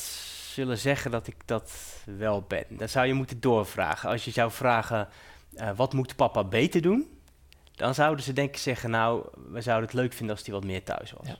zullen 0.53 0.77
zeggen 0.77 1.11
dat 1.11 1.27
ik 1.27 1.35
dat 1.45 1.73
wel 2.05 2.41
ben. 2.41 2.65
Dan 2.69 2.89
zou 2.89 3.07
je 3.07 3.13
moeten 3.13 3.39
doorvragen. 3.39 4.09
Als 4.09 4.25
je 4.25 4.31
zou 4.31 4.51
vragen, 4.51 5.07
eh, 5.55 5.69
wat 5.75 5.93
moet 5.93 6.15
papa 6.15 6.43
beter 6.43 6.81
doen? 6.81 7.17
Dan 7.75 7.93
zouden 7.93 8.23
ze 8.23 8.33
denk 8.33 8.49
ik 8.49 8.57
zeggen, 8.57 8.89
nou, 8.89 9.25
we 9.51 9.61
zouden 9.61 9.89
het 9.89 9.97
leuk 9.99 10.13
vinden 10.13 10.35
als 10.35 10.45
hij 10.45 10.55
wat 10.55 10.63
meer 10.63 10.83
thuis 10.83 11.11
was. 11.11 11.27
Ja. 11.27 11.37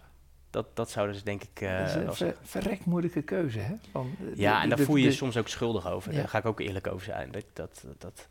Dat, 0.50 0.66
dat 0.74 0.90
zouden 0.90 1.16
ze 1.16 1.24
denk 1.24 1.44
ik 1.44 1.62
eh, 1.62 1.78
dat 1.80 1.88
is 1.88 1.94
wel 1.94 2.04
een 2.08 2.14
ver, 2.16 2.36
verrek 2.42 2.86
moeilijke 2.86 3.22
keuze, 3.22 3.60
hè? 3.60 3.74
Van, 3.92 4.16
eh, 4.20 4.26
de- 4.26 4.42
Ja, 4.42 4.56
de- 4.58 4.64
en 4.64 4.70
daar 4.70 4.78
de- 4.78 4.84
voel 4.84 4.96
je 4.96 5.04
je 5.04 5.12
soms 5.12 5.38
ook 5.38 5.48
schuldig 5.48 5.88
over. 5.92 6.12
Ja. 6.12 6.18
Daar 6.18 6.28
ga 6.28 6.38
ik 6.38 6.46
ook 6.46 6.60
eerlijk 6.60 6.88
over 6.88 7.06
zijn. 7.06 7.32
Dat, 7.32 7.44
dat, 7.54 7.84
dat, 7.98 8.28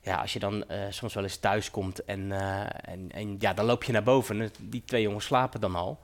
ja, 0.00 0.16
als 0.16 0.32
je 0.32 0.38
dan 0.38 0.68
eh, 0.68 0.78
soms 0.90 1.14
wel 1.14 1.22
eens 1.22 1.36
thuis 1.36 1.70
komt 1.70 2.04
en, 2.04 2.32
eh, 2.32 2.60
en, 2.92 3.10
en 3.12 3.36
ja, 3.38 3.54
dan 3.54 3.64
loop 3.64 3.84
je 3.84 3.92
naar 3.92 4.02
boven. 4.02 4.40
En 4.40 4.50
die 4.60 4.82
twee 4.84 5.02
jongens 5.02 5.24
slapen 5.24 5.60
dan 5.60 5.74
al. 5.74 6.00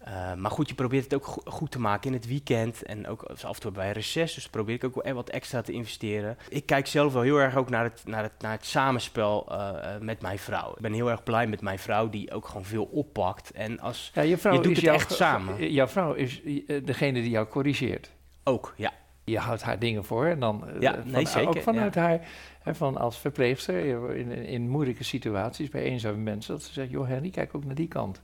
Eh, 0.00 0.34
maar 0.34 0.50
goed, 0.50 0.68
je 0.68 0.74
probeert 0.74 1.04
het 1.04 1.14
ook 1.14 1.24
go- 1.26 1.42
goed 1.50 1.70
te 1.70 1.80
maken 1.80 2.06
in 2.06 2.12
het 2.16 2.26
weekend. 2.26 2.82
En 2.82 3.06
ook 3.06 3.22
af 3.22 3.42
en 3.42 3.60
toe 3.60 3.70
bij 3.70 3.92
reces. 3.92 4.34
Dus 4.34 4.48
probeer 4.48 4.74
ik 4.74 4.84
ook 4.84 5.02
wel 5.02 5.14
wat 5.14 5.28
extra 5.30 5.60
te 5.62 5.72
investeren. 5.72 6.36
Ik 6.48 6.66
kijk 6.66 6.86
zelf 6.86 7.12
wel 7.12 7.22
heel 7.22 7.36
erg 7.38 7.56
ook 7.56 7.70
naar 7.70 7.84
het, 7.84 8.02
naar 8.06 8.22
het, 8.22 8.32
naar 8.38 8.52
het 8.52 8.66
samenspel 8.66 9.46
eh, 9.50 9.94
eh, 9.94 10.00
met 10.00 10.22
mijn 10.22 10.38
vrouw. 10.38 10.70
Ik 10.70 10.80
ben 10.82 10.92
heel 10.92 11.10
erg 11.10 11.22
blij 11.22 11.46
met 11.46 11.60
mijn 11.60 11.78
vrouw, 11.78 12.08
die 12.08 12.32
ook 12.32 12.46
gewoon 12.46 12.64
veel 12.64 12.84
oppakt. 12.84 13.50
En 13.50 13.80
als 13.80 14.10
Ja, 14.14 14.22
je 14.22 14.36
vrouw 14.38 14.52
Je 14.52 14.60
doet 14.60 14.76
het 14.76 14.84
jouw, 14.84 14.94
echt 14.94 15.12
samen. 15.12 15.72
Jouw 15.72 15.86
vrouw 15.88 16.12
is 16.12 16.42
eh, 16.42 16.84
degene 16.84 17.20
die 17.20 17.30
jou 17.30 17.46
corrigeert. 17.46 18.10
ook, 18.44 18.74
ja, 18.76 18.90
Je 19.24 19.38
houdt 19.38 19.62
haar 19.62 19.78
dingen 19.78 20.04
voor 20.04 20.26
en 20.26 20.40
dan 20.40 20.68
eh, 20.68 20.80
Ja, 20.80 20.94
van- 20.94 21.10
nee, 21.10 21.26
zeker, 21.26 21.48
ook 21.48 21.60
vanuit 21.62 21.94
ja. 21.94 22.00
haar, 22.00 22.20
hè, 22.62 22.74
van 22.74 22.96
als 22.96 23.18
verpleegster 23.18 23.74
eh, 24.10 24.18
in, 24.20 24.30
in, 24.30 24.44
in 24.44 24.68
moeilijke 24.68 25.04
situaties 25.04 25.68
bij 25.68 25.82
eenzame 25.82 26.16
mensen, 26.16 26.52
dat 26.54 26.62
ze 26.62 26.72
zegt, 26.72 26.90
joh 26.90 27.08
Henry, 27.08 27.30
kijk 27.30 27.54
ook 27.54 27.64
naar 27.64 27.74
die 27.74 27.88
kant. 27.88 28.22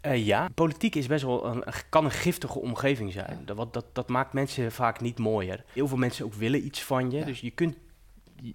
Eh, 0.00 0.26
ja, 0.26 0.48
politiek 0.54 0.94
is 0.94 1.06
best 1.06 1.24
wel 1.24 1.46
een, 1.46 1.64
kan 1.88 2.04
een 2.04 2.10
giftige 2.10 2.58
omgeving 2.58 3.12
zijn. 3.12 3.42
Dat, 3.44 3.56
wat- 3.56 3.72
dat, 3.72 3.84
dat 3.92 4.08
maakt 4.08 4.32
mensen 4.32 4.72
vaak 4.72 5.00
niet 5.00 5.18
mooier. 5.18 5.64
Heel 5.72 5.88
veel 5.88 5.96
mensen 5.96 6.24
ook 6.24 6.34
willen 6.34 6.64
iets 6.64 6.82
van 6.82 7.10
je. 7.10 7.18
Ja. 7.18 7.24
Dus 7.24 7.40
je 7.40 7.50
kunt, 7.50 7.76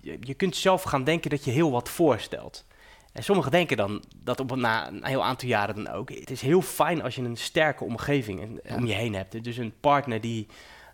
je, 0.01 0.17
je 0.19 0.33
kunt 0.33 0.55
zelf 0.55 0.83
gaan 0.83 1.03
denken 1.03 1.29
dat 1.29 1.43
je 1.43 1.51
heel 1.51 1.71
wat 1.71 1.89
voorstelt. 1.89 2.65
En 3.13 3.23
sommigen 3.23 3.51
denken 3.51 3.77
dan 3.77 4.03
dat 4.23 4.39
op 4.39 4.55
na 4.55 4.87
een 4.87 5.05
heel 5.05 5.23
aantal 5.23 5.47
jaren 5.49 5.75
dan 5.75 5.87
ook. 5.89 6.09
Het 6.09 6.31
is 6.31 6.41
heel 6.41 6.61
fijn 6.61 7.01
als 7.03 7.15
je 7.15 7.21
een 7.21 7.37
sterke 7.37 7.83
omgeving 7.83 8.41
en- 8.41 8.59
Ja. 8.63 8.75
om 8.75 8.85
je 8.85 8.93
heen 8.93 9.13
hebt. 9.15 9.43
Dus 9.43 9.57
een 9.57 9.73
partner 9.79 10.21
die 10.21 10.47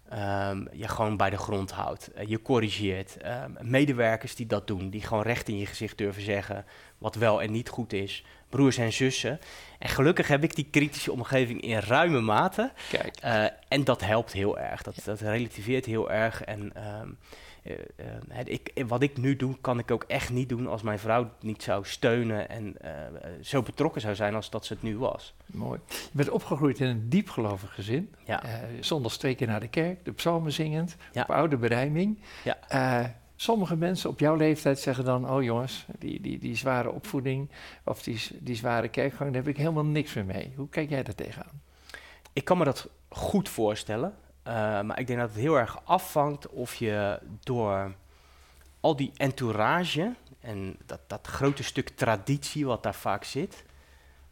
ehm, 0.09 0.65
je 0.71 0.87
gewoon 0.87 1.17
bij 1.17 1.29
de 1.29 1.37
grond 1.37 1.71
houdt, 1.71 2.11
eh, 2.13 2.27
je 2.27 2.41
corrigeert. 2.41 3.17
Ehm, 3.17 3.51
medewerkers 3.59 4.35
die 4.35 4.45
dat 4.45 4.67
doen, 4.67 4.89
die 4.89 5.01
gewoon 5.01 5.23
recht 5.23 5.47
in 5.47 5.57
je 5.57 5.65
gezicht 5.65 5.97
durven 5.97 6.21
zeggen 6.21 6.65
wat 6.97 7.15
wel 7.15 7.41
en 7.41 7.51
niet 7.51 7.69
goed 7.69 7.93
is. 7.93 8.23
Broers 8.49 8.77
en 8.77 8.93
zussen. 8.93 9.39
En 9.79 9.89
gelukkig 9.89 10.27
heb 10.27 10.43
ik 10.43 10.55
die 10.55 10.67
kritische 10.71 11.11
omgeving 11.11 11.61
in 11.61 11.79
ruime 11.79 12.19
mate. 12.21 12.71
Kijk, 12.89 13.15
Eh, 13.15 13.45
en 13.67 13.83
dat 13.83 14.01
helpt 14.01 14.31
heel 14.31 14.59
erg. 14.59 14.81
Dat, 14.81 14.95
dat 15.03 15.19
relativeert 15.19 15.85
heel 15.85 16.11
erg. 16.11 16.43
En 16.43 16.71
ehm, 16.73 16.85
eh, 16.85 16.99
eh, 16.99 17.07
ik, 18.45 18.83
wat 18.87 19.01
ik 19.01 19.17
nu 19.17 19.35
doe, 19.35 19.55
kan 19.61 19.79
ik 19.79 19.91
ook 19.91 20.03
echt 20.03 20.29
niet 20.29 20.49
doen 20.49 20.67
als 20.67 20.81
mijn 20.81 20.99
vrouw 20.99 21.29
niet 21.41 21.63
zou 21.63 21.85
steunen 21.85 22.49
en 22.49 22.81
eh, 22.81 22.91
zo 23.41 23.61
betrokken 23.61 24.01
zou 24.01 24.15
zijn 24.15 24.35
als 24.35 24.49
dat 24.49 24.65
ze 24.65 24.73
het 24.73 24.81
nu 24.83 24.97
was. 24.97 25.33
mooi. 25.45 25.79
Je 25.87 26.09
bent 26.11 26.29
opgegroeid 26.29 26.79
in 26.79 26.87
een 26.87 27.09
diepgelovig 27.09 27.73
gezin. 27.73 28.13
Ja. 28.25 28.43
Eh, 28.43 28.53
zondags 28.79 29.17
twee 29.17 29.35
keer 29.35 29.47
naar 29.47 29.59
de 29.59 29.67
kerk, 29.67 30.05
de 30.05 30.11
psalmen 30.11 30.51
zingend, 30.51 30.95
Ja. 31.11 31.21
op 31.21 31.29
oude 31.31 31.57
berijming. 31.57 32.19
Ja. 32.43 32.57
Eh, 32.67 33.09
sommige 33.35 33.75
mensen 33.75 34.09
op 34.09 34.19
jouw 34.19 34.35
leeftijd 34.35 34.79
zeggen 34.79 35.05
dan, 35.05 35.29
oh 35.29 35.43
jongens, 35.43 35.85
die, 35.99 36.21
die, 36.21 36.39
die 36.39 36.55
zware 36.55 36.91
opvoeding 36.91 37.49
of 37.85 38.03
die, 38.03 38.19
die 38.39 38.55
zware 38.55 38.87
kerkgang, 38.87 39.33
daar 39.33 39.41
heb 39.41 39.51
ik 39.51 39.57
helemaal 39.57 39.85
niks 39.85 40.13
meer 40.13 40.25
mee. 40.25 40.53
Hoe 40.55 40.69
kijk 40.69 40.89
jij 40.89 41.03
daar 41.03 41.15
tegenaan? 41.15 41.61
Ik 42.33 42.45
kan 42.45 42.57
me 42.57 42.63
dat 42.63 42.89
goed 43.09 43.49
voorstellen. 43.49 44.13
Eh, 44.43 44.53
maar 44.81 44.99
ik 44.99 45.07
denk 45.07 45.19
dat 45.19 45.29
het 45.29 45.39
heel 45.39 45.57
erg 45.57 45.79
afhangt 45.83 46.49
of 46.49 46.75
je 46.75 47.19
door 47.39 47.95
al 48.79 48.95
die 48.95 49.11
entourage 49.15 50.15
en 50.39 50.77
dat, 50.85 50.99
dat 51.07 51.27
grote 51.27 51.63
stuk 51.63 51.89
traditie 51.89 52.65
wat 52.65 52.83
daar 52.83 52.95
vaak 52.95 53.23
zit, 53.23 53.63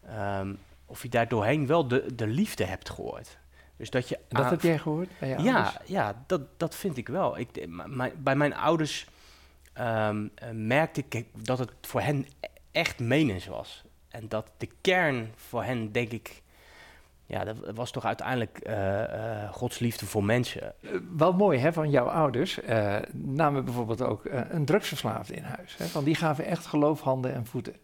ehm, 0.06 0.54
of 0.86 1.02
je 1.02 1.10
daar 1.10 1.28
doorheen 1.28 1.68
wel 1.68 1.88
de, 1.88 2.16
de 2.16 2.28
liefde 2.28 2.64
hebt 2.64 2.90
gehoord. 2.90 3.38
Dus 3.78 3.90
dat 3.90 4.10
je 4.10 4.20
dat 4.28 4.50
heb 4.50 4.62
jij 4.62 4.80
gehoord 4.80 5.10
bij 5.20 5.30
je 5.30 5.40
ja, 5.40 5.56
ouders? 5.56 5.78
ja 5.86 6.24
dat, 6.28 6.42
dat 6.60 6.76
vind 6.76 6.98
ik 6.98 7.08
wel. 7.08 7.38
Ik, 7.38 7.68
bij 8.18 8.36
mijn 8.36 8.56
ouders 8.56 9.08
ehm, 9.74 10.28
eh, 10.36 10.50
merkte 10.52 11.04
ik 11.10 11.28
dat 11.46 11.60
het 11.60 11.72
voor 11.82 12.02
hen 12.02 12.28
e- 12.40 12.48
echt 12.72 13.00
menens 13.00 13.46
was. 13.46 13.84
En 14.08 14.28
dat 14.28 14.52
de 14.58 14.70
kern 14.82 15.34
voor 15.36 15.64
hen, 15.64 15.92
denk 15.92 16.12
ik, 16.12 16.42
ja, 17.28 17.44
dat 17.44 17.58
was 17.74 17.92
toch 17.92 18.06
uiteindelijk 18.06 18.58
eh, 18.58 19.52
Gods 19.52 19.80
liefde 19.80 20.06
voor 20.06 20.24
mensen. 20.24 20.62
Eh, 20.62 20.90
wel 21.18 21.34
mooi 21.34 21.60
hè, 21.60 21.74
van 21.74 21.90
jouw 21.90 22.06
ouders 22.06 22.62
eh, 22.62 22.96
namen 23.12 23.66
bijvoorbeeld 23.66 24.02
ook 24.02 24.22
een 24.50 24.66
drugsverslaafde 24.66 25.34
in 25.34 25.44
huis. 25.44 25.78
Hè, 25.78 25.86
van 25.86 26.04
die 26.04 26.16
gaven 26.16 26.46
echt 26.46 26.66
geloof 26.66 27.02
handen 27.02 27.34
en 27.34 27.46
voeten. 27.46 27.76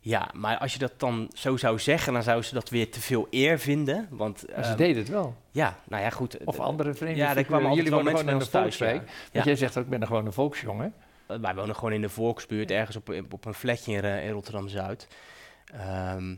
Ja, 0.00 0.28
maar 0.34 0.58
als 0.58 0.72
je 0.72 0.78
dat 0.78 0.92
dan 0.96 1.30
zo 1.34 1.56
zou 1.56 1.78
zeggen, 1.78 2.12
dan 2.12 2.22
zouden 2.22 2.46
ze 2.46 2.54
dat 2.54 2.68
weer 2.68 2.90
te 2.90 3.00
veel 3.00 3.26
eer 3.30 3.58
vinden. 3.58 4.06
Want 4.10 4.44
Maar 4.54 4.64
ze 4.64 4.70
ehm, 4.70 4.78
deden 4.78 4.96
het 4.96 5.08
wel. 5.08 5.34
ja, 5.50 5.78
nou 5.84 6.02
ja, 6.02 6.10
goed. 6.10 6.44
Of 6.44 6.60
andere 6.60 6.94
vreemde 6.94 7.16
Ja, 7.16 7.34
daar 7.34 7.44
kwamen 7.44 7.74
Jullie 7.74 7.90
wel 7.90 8.02
mensen 8.02 8.28
in 8.28 8.38
de. 8.38 8.44
Ja. 8.44 8.60
volkswijk. 8.60 9.02
Ja. 9.06 9.12
Want 9.32 9.44
jij 9.44 9.56
zegt 9.56 9.76
ook, 9.78 9.84
ik 9.84 9.90
ben 9.90 10.00
er 10.00 10.06
gewoon 10.06 10.26
een 10.26 10.32
volksjongen. 10.32 10.94
Uh, 11.30 11.36
Wij 11.38 11.54
wonen 11.54 11.74
gewoon 11.74 11.92
in 11.92 12.00
de 12.00 12.08
volksbuurt, 12.08 12.70
ergens 12.70 12.96
op, 12.96 13.14
op 13.30 13.44
een 13.44 13.54
flatje 13.54 13.92
in, 13.92 14.04
in 14.04 14.30
Rotterdam-Zuid. 14.30 15.08
Ehm, 15.72 16.34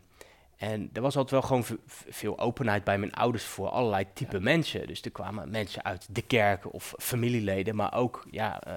en 0.59 0.91
er 0.93 1.01
was 1.03 1.17
altijd 1.17 1.31
wel 1.49 1.63
gewoon 1.63 1.79
veel 2.09 2.39
openheid 2.39 2.85
bij 2.85 2.99
mijn 2.99 3.13
ouders 3.15 3.45
voor 3.45 3.69
allerlei 3.69 4.07
type 4.15 4.41
mensen. 4.41 4.87
Dus 4.87 5.03
er 5.03 5.11
kwamen 5.11 5.51
mensen 5.51 5.85
uit 5.85 6.07
de 6.11 6.23
kerk 6.23 6.73
of 6.75 6.95
familieleden, 6.99 7.77
maar 7.77 7.95
ook 7.95 8.27
ja, 8.31 8.61
eh, 8.63 8.75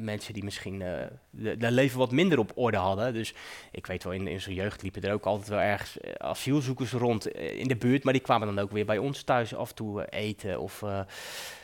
mensen 0.00 0.34
die 0.34 0.44
misschien 0.44 0.78
de, 0.78 1.56
de 1.58 1.70
leven 1.70 1.98
wat 1.98 2.10
minder 2.10 2.38
op 2.38 2.52
orde 2.54 2.76
hadden. 2.76 3.12
Dus 3.14 3.34
ik 3.72 3.86
weet 3.86 4.04
wel, 4.04 4.12
in, 4.12 4.26
in 4.28 4.40
zo'n 4.40 4.54
jeugd 4.54 4.82
liepen 4.82 5.02
er 5.02 5.12
ook 5.12 5.24
altijd 5.26 5.48
wel 5.48 5.58
ergens 5.58 5.98
eh, 6.00 6.12
asielzoekers 6.12 6.92
rond 6.92 7.28
in 7.36 7.68
de 7.68 7.76
buurt. 7.76 8.04
Maar 8.04 8.12
die 8.12 8.22
kwamen 8.22 8.46
dan 8.54 8.58
ook 8.64 8.70
weer 8.70 8.86
bij 8.86 8.98
ons 8.98 9.22
thuis 9.22 9.54
af 9.54 9.68
en 9.68 9.74
toe 9.74 10.06
eten. 10.08 10.60
Of 10.60 10.82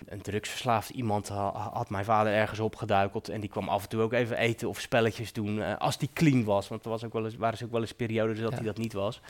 een 0.07 0.23
drugsverslaafd 0.23 0.91
iemand 0.91 1.29
ha- 1.29 1.71
had 1.73 1.91
mijn 1.91 2.05
vader 2.05 2.33
ergens 2.33 2.61
opgeduikeld. 2.61 3.29
En 3.29 3.41
die 3.41 3.51
kwam 3.51 3.69
af 3.69 3.83
en 3.83 3.89
toe 3.89 4.03
ook 4.03 4.13
even 4.13 4.37
eten 4.39 4.69
of 4.69 4.81
spelletjes 4.81 5.33
doen. 5.33 5.79
als 5.79 5.99
die 5.99 6.11
clean 6.13 6.45
was. 6.45 6.69
Want 6.69 6.85
er 6.85 6.91
was 6.91 7.05
ook 7.05 7.13
wel 7.13 7.25
eens, 7.25 7.37
waren 7.37 7.59
ze 7.59 7.65
ook 7.65 7.71
wel 7.73 7.81
eens 7.81 7.95
periodes 7.95 8.39
dat 8.41 8.51
Ja. 8.51 8.57
hij 8.57 8.65
dat 8.67 8.77
niet 8.79 8.93
was. 8.93 9.21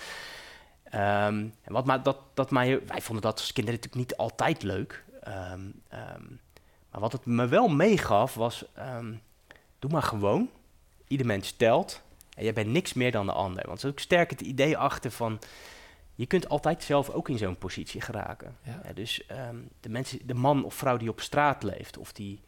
Ehm, 0.90 1.46
en 1.62 1.72
wat 1.72 1.84
maar 1.84 2.02
dat, 2.02 2.18
dat 2.34 2.50
mij, 2.50 2.86
wij 2.86 3.00
vonden 3.00 3.22
dat 3.22 3.38
als 3.38 3.52
kinderen 3.52 3.80
natuurlijk 3.80 4.08
niet 4.08 4.18
altijd 4.18 4.62
leuk. 4.62 5.04
Ehm, 5.20 5.60
ehm, 5.88 6.22
maar 6.90 7.00
wat 7.00 7.12
het 7.12 7.26
me 7.26 7.46
wel 7.46 7.68
meegaf 7.68 8.34
was, 8.34 8.64
doe 9.78 9.90
maar 9.90 10.02
gewoon. 10.02 10.50
Ieder 11.06 11.26
mens 11.26 11.52
telt. 11.52 12.02
En 12.36 12.44
jij 12.44 12.52
bent 12.52 12.68
niks 12.68 12.92
meer 12.92 13.12
dan 13.12 13.26
de 13.26 13.32
ander. 13.32 13.66
Want 13.66 13.78
er 13.82 13.84
is 13.84 13.90
ook 13.90 13.98
sterk 13.98 14.30
het 14.30 14.40
idee 14.40 14.76
achter 14.76 15.10
van, 15.10 15.38
je 16.14 16.26
kunt 16.26 16.48
altijd 16.48 16.82
zelf 16.82 17.10
ook 17.10 17.28
in 17.28 17.38
zo'n 17.38 17.58
positie 17.58 18.00
geraken. 18.00 18.56
Ja. 18.62 18.80
Ja, 18.84 18.92
dus 18.92 19.26
de, 19.80 19.88
mensen, 19.88 20.26
de 20.26 20.34
man 20.34 20.64
of 20.64 20.74
vrouw 20.74 20.96
die 20.96 21.08
op 21.08 21.20
straat 21.20 21.62
leeft 21.62 21.98
of 21.98 22.12
die 22.12 22.40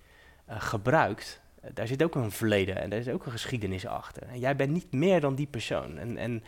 eh, 0.49 0.61
gebruikt, 0.61 1.41
eh, 1.61 1.71
daar 1.75 1.87
zit 1.87 2.03
ook 2.03 2.15
een 2.15 2.31
verleden 2.31 2.77
en 2.77 2.91
daar 2.91 2.99
is 2.99 3.09
ook 3.09 3.27
een 3.27 3.33
geschiedenis 3.33 3.87
achter. 3.87 4.23
En 4.23 4.39
jij 4.39 4.57
bent 4.57 4.73
niet 4.73 4.93
meer 4.93 5.21
dan 5.21 5.35
die 5.35 5.47
persoon. 5.47 5.99
En, 5.99 6.17
en 6.17 6.45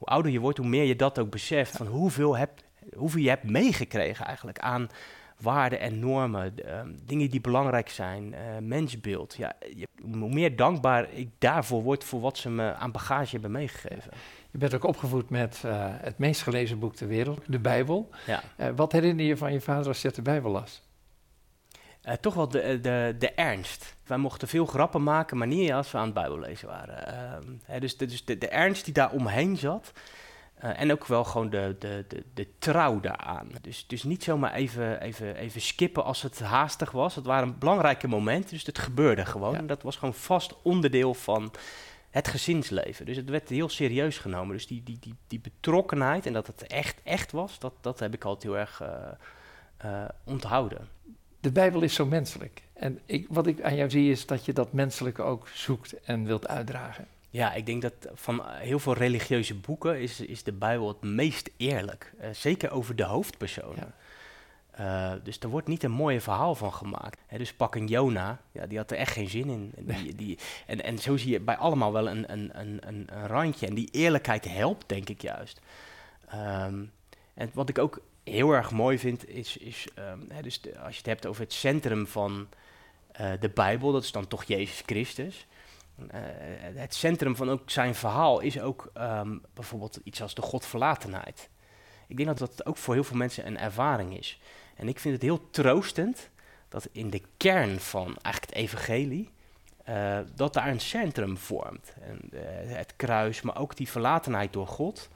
hoe 0.00 0.08
ouder 0.08 0.32
je 0.32 0.40
wordt, 0.40 0.58
hoe 0.58 0.66
meer 0.66 0.84
je 0.84 0.96
dat 0.96 1.18
ook 1.18 1.30
beseft 1.30 1.76
van 1.76 1.86
hoeveel, 1.86 2.36
heb, 2.36 2.50
hoeveel 2.96 3.20
je 3.20 3.28
hebt 3.28 3.50
meegekregen 3.50 4.26
eigenlijk 4.26 4.58
aan 4.58 4.88
waarden 5.40 5.80
en 5.80 5.98
normen, 5.98 6.52
ehm, 6.64 6.92
dingen 7.04 7.30
die 7.30 7.40
belangrijk 7.40 7.88
zijn, 7.88 8.34
eh, 8.34 8.40
mensbeeld. 8.60 9.34
Ja, 9.34 9.52
je, 9.76 9.88
hoe 10.02 10.32
meer 10.32 10.56
dankbaar 10.56 11.12
ik 11.12 11.28
daarvoor 11.38 11.82
word 11.82 12.04
voor 12.04 12.20
wat 12.20 12.38
ze 12.38 12.50
me 12.50 12.74
aan 12.74 12.92
bagage 12.92 13.30
hebben 13.30 13.50
meegegeven. 13.50 14.10
Je 14.50 14.58
bent 14.58 14.74
ook 14.74 14.84
opgevoed 14.84 15.30
met 15.30 15.62
eh, 15.64 15.86
het 15.86 16.18
meest 16.18 16.42
gelezen 16.42 16.78
boek 16.78 16.94
ter 16.94 17.08
wereld, 17.08 17.40
de 17.46 17.58
Bijbel. 17.58 18.08
Ja. 18.26 18.42
Eh, 18.56 18.68
wat 18.76 18.92
herinner 18.92 19.24
je 19.24 19.36
van 19.36 19.52
je 19.52 19.60
vader 19.60 19.88
als 19.88 20.02
je 20.02 20.10
de 20.10 20.22
Bijbel 20.22 20.50
las? 20.50 20.82
Eh, 22.02 22.14
toch 22.14 22.34
wel 22.34 22.48
de, 22.48 22.78
de, 22.80 23.14
de 23.18 23.30
ernst. 23.32 23.96
Wij 24.06 24.18
mochten 24.18 24.48
veel 24.48 24.66
grappen 24.66 25.02
maken, 25.02 25.36
maar 25.38 25.46
niet 25.46 25.72
als 25.72 25.90
we 25.90 25.98
aan 25.98 26.04
het 26.04 26.14
Bijbellezen 26.14 26.68
waren. 26.68 27.06
Ehm, 27.06 27.52
hè, 27.64 27.80
dus 27.80 27.96
de, 27.96 28.06
dus 28.06 28.24
de, 28.24 28.38
de 28.38 28.48
ernst 28.48 28.84
die 28.84 28.94
daar 28.94 29.10
omheen 29.10 29.56
zat. 29.56 29.92
eh, 30.54 30.80
en 30.80 30.92
ook 30.92 31.06
wel 31.06 31.24
gewoon 31.24 31.50
de, 31.50 31.76
de, 31.78 32.04
de, 32.08 32.24
de 32.34 32.48
trouw 32.58 33.00
daaraan. 33.00 33.48
Dus, 33.60 33.86
dus 33.86 34.02
niet 34.02 34.22
zomaar 34.24 34.52
even, 34.52 35.00
even, 35.00 35.36
even 35.36 35.60
skippen 35.60 36.04
als 36.04 36.22
het 36.22 36.40
haastig 36.40 36.90
was. 36.90 37.14
Het 37.14 37.24
waren 37.24 37.58
belangrijke 37.58 38.08
momenten, 38.08 38.50
dus 38.50 38.66
het 38.66 38.78
gebeurde 38.78 39.26
gewoon. 39.26 39.52
Ja. 39.52 39.58
En 39.58 39.66
dat 39.66 39.82
was 39.82 39.96
gewoon 39.96 40.14
vast 40.14 40.54
onderdeel 40.62 41.14
van 41.14 41.52
het 42.10 42.28
gezinsleven. 42.28 43.06
Dus 43.06 43.16
het 43.16 43.30
werd 43.30 43.48
heel 43.48 43.68
serieus 43.68 44.18
genomen. 44.18 44.56
Dus 44.56 44.66
die, 44.66 44.82
die, 44.82 44.98
die, 45.00 45.14
die 45.26 45.40
betrokkenheid 45.40 46.26
en 46.26 46.32
dat 46.32 46.46
het 46.46 46.66
echt, 46.66 47.00
echt 47.02 47.32
was, 47.32 47.58
dat, 47.58 47.72
dat 47.80 47.98
heb 47.98 48.14
ik 48.14 48.24
altijd 48.24 48.42
heel 48.42 48.58
erg 48.58 48.80
eh, 48.80 49.08
eh, 49.76 50.08
onthouden. 50.24 50.88
De 51.40 51.52
Bijbel 51.52 51.82
is 51.82 51.94
zo 51.94 52.06
menselijk. 52.06 52.62
En 52.72 53.00
ik, 53.06 53.26
wat 53.28 53.46
ik 53.46 53.62
aan 53.62 53.76
jou 53.76 53.90
zie 53.90 54.10
is 54.10 54.26
dat 54.26 54.44
je 54.44 54.52
dat 54.52 54.72
menselijke 54.72 55.22
ook 55.22 55.48
zoekt 55.48 56.00
en 56.00 56.24
wilt 56.24 56.48
uitdragen. 56.48 57.06
Ja, 57.30 57.54
ik 57.54 57.66
denk 57.66 57.82
dat 57.82 57.92
van 58.14 58.42
heel 58.46 58.78
veel 58.78 58.94
religieuze 58.94 59.54
boeken 59.54 60.00
is, 60.00 60.20
is 60.20 60.42
de 60.42 60.52
Bijbel 60.52 60.88
het 60.88 61.02
meest 61.02 61.50
eerlijk. 61.56 62.12
Eh, 62.18 62.30
zeker 62.32 62.70
over 62.70 62.96
de 62.96 63.04
hoofdpersonen. 63.04 63.94
Eh, 64.70 65.12
dus 65.22 65.38
er 65.38 65.48
wordt 65.48 65.68
niet 65.68 65.82
een 65.82 65.90
mooi 65.90 66.20
verhaal 66.20 66.54
van 66.54 66.72
gemaakt. 66.72 67.20
Hè, 67.26 67.38
dus 67.38 67.52
pak 67.52 67.74
een 67.74 67.86
Jona, 67.86 68.40
ja, 68.52 68.66
die 68.66 68.78
had 68.78 68.90
er 68.90 68.96
echt 68.96 69.12
geen 69.12 69.28
zin 69.28 69.48
in. 69.48 69.72
En, 69.76 70.02
die, 70.02 70.14
die, 70.14 70.38
en, 70.66 70.84
en 70.84 70.98
zo 70.98 71.16
zie 71.16 71.30
je 71.30 71.40
bij 71.40 71.56
allemaal 71.56 71.92
wel 71.92 72.08
een, 72.08 72.32
een, 72.32 72.50
een, 72.60 72.78
een, 72.88 73.08
een 73.12 73.26
randje. 73.26 73.66
En 73.66 73.74
die 73.74 73.88
eerlijkheid 73.90 74.44
helpt, 74.44 74.88
denk 74.88 75.08
ik 75.08 75.22
juist. 75.22 75.60
Ehm, 76.28 76.84
en 77.34 77.50
wat 77.52 77.68
ik 77.68 77.78
ook 77.78 78.00
heel 78.30 78.52
erg 78.52 78.70
mooi 78.70 78.98
vind, 78.98 79.28
is, 79.28 79.56
is 79.56 79.86
ehm, 79.94 80.18
hè, 80.28 80.42
dus 80.42 80.60
als 80.84 80.92
je 80.92 80.98
het 80.98 81.06
hebt 81.06 81.26
over 81.26 81.42
het 81.42 81.52
centrum 81.52 82.06
van 82.06 82.48
eh, 83.12 83.32
de 83.40 83.48
Bijbel, 83.48 83.92
dat 83.92 84.02
is 84.02 84.12
dan 84.12 84.28
toch 84.28 84.44
Jezus 84.44 84.82
Christus. 84.86 85.46
Eh, 86.08 86.20
het 86.74 86.94
centrum 86.94 87.36
van 87.36 87.50
ook 87.50 87.70
zijn 87.70 87.94
verhaal 87.94 88.40
is 88.40 88.60
ook 88.60 88.90
ehm, 88.94 89.38
bijvoorbeeld 89.54 90.00
iets 90.04 90.22
als 90.22 90.34
de 90.34 90.42
godverlatenheid. 90.42 91.48
Ik 92.06 92.16
denk 92.16 92.28
dat 92.28 92.38
dat 92.38 92.66
ook 92.66 92.76
voor 92.76 92.94
heel 92.94 93.04
veel 93.04 93.16
mensen 93.16 93.46
een 93.46 93.58
ervaring 93.58 94.18
is. 94.18 94.40
En 94.76 94.88
ik 94.88 94.98
vind 94.98 95.14
het 95.14 95.22
heel 95.22 95.50
troostend 95.50 96.30
dat 96.68 96.88
in 96.92 97.10
de 97.10 97.22
kern 97.36 97.80
van 97.80 98.16
eigenlijk 98.22 98.54
het 98.54 98.54
evangelie, 98.54 99.30
eh, 99.84 100.18
dat 100.34 100.54
daar 100.54 100.68
een 100.68 100.80
centrum 100.80 101.36
vormt. 101.36 101.94
En, 102.00 102.30
het 102.66 102.92
kruis, 102.96 103.42
maar 103.42 103.58
ook 103.58 103.76
die 103.76 103.88
verlatenheid 103.88 104.52
door 104.52 104.66
God. 104.66 105.08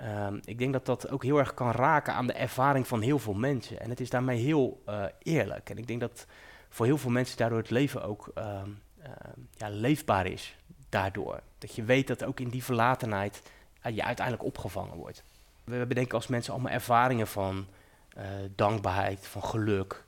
Ehm, 0.00 0.38
ik 0.44 0.58
denk 0.58 0.72
dat 0.72 0.86
dat 0.86 1.10
ook 1.10 1.22
heel 1.22 1.38
erg 1.38 1.54
kan 1.54 1.70
raken 1.70 2.14
aan 2.14 2.26
de 2.26 2.32
ervaring 2.32 2.86
van 2.86 3.00
heel 3.00 3.18
veel 3.18 3.34
mensen. 3.34 3.80
En 3.80 3.90
het 3.90 4.00
is 4.00 4.10
daarmee 4.10 4.38
heel 4.38 4.82
eh, 4.86 5.04
eerlijk. 5.22 5.70
En 5.70 5.78
ik 5.78 5.86
denk 5.86 6.00
dat 6.00 6.26
voor 6.68 6.86
heel 6.86 6.98
veel 6.98 7.10
mensen 7.10 7.36
daardoor 7.36 7.58
het 7.58 7.70
leven 7.70 8.02
ook 8.02 8.30
ehm, 8.34 8.68
ehm, 9.02 9.40
ja, 9.56 9.68
leefbaar 9.68 10.26
is. 10.26 10.56
Daardoor. 10.88 11.40
Dat 11.58 11.74
je 11.74 11.84
weet 11.84 12.06
dat 12.06 12.24
ook 12.24 12.40
in 12.40 12.48
die 12.48 12.64
verlatenheid 12.64 13.42
eh, 13.80 13.94
je 13.94 14.04
uiteindelijk 14.04 14.46
opgevangen 14.46 14.96
wordt. 14.96 15.22
We 15.64 15.76
hebben 15.76 15.94
denk 15.94 16.06
ik 16.06 16.14
als 16.14 16.26
mensen 16.26 16.52
allemaal 16.52 16.72
ervaringen 16.72 17.26
van 17.26 17.66
eh, 18.08 18.24
dankbaarheid, 18.54 19.26
van 19.26 19.44
geluk. 19.44 20.04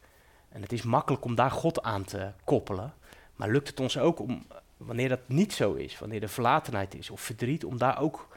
En 0.48 0.62
het 0.62 0.72
is 0.72 0.82
makkelijk 0.82 1.24
om 1.24 1.34
daar 1.34 1.50
God 1.50 1.82
aan 1.82 2.04
te 2.04 2.30
koppelen. 2.44 2.94
Maar 3.36 3.50
lukt 3.50 3.68
het 3.68 3.80
ons 3.80 3.98
ook 3.98 4.20
om, 4.20 4.46
wanneer 4.76 5.08
dat 5.08 5.28
niet 5.28 5.52
zo 5.52 5.72
is, 5.72 5.98
wanneer 5.98 6.22
er 6.22 6.28
verlatenheid 6.28 6.94
is 6.94 7.10
of 7.10 7.20
verdriet, 7.20 7.64
om 7.64 7.78
daar 7.78 8.00
ook 8.00 8.28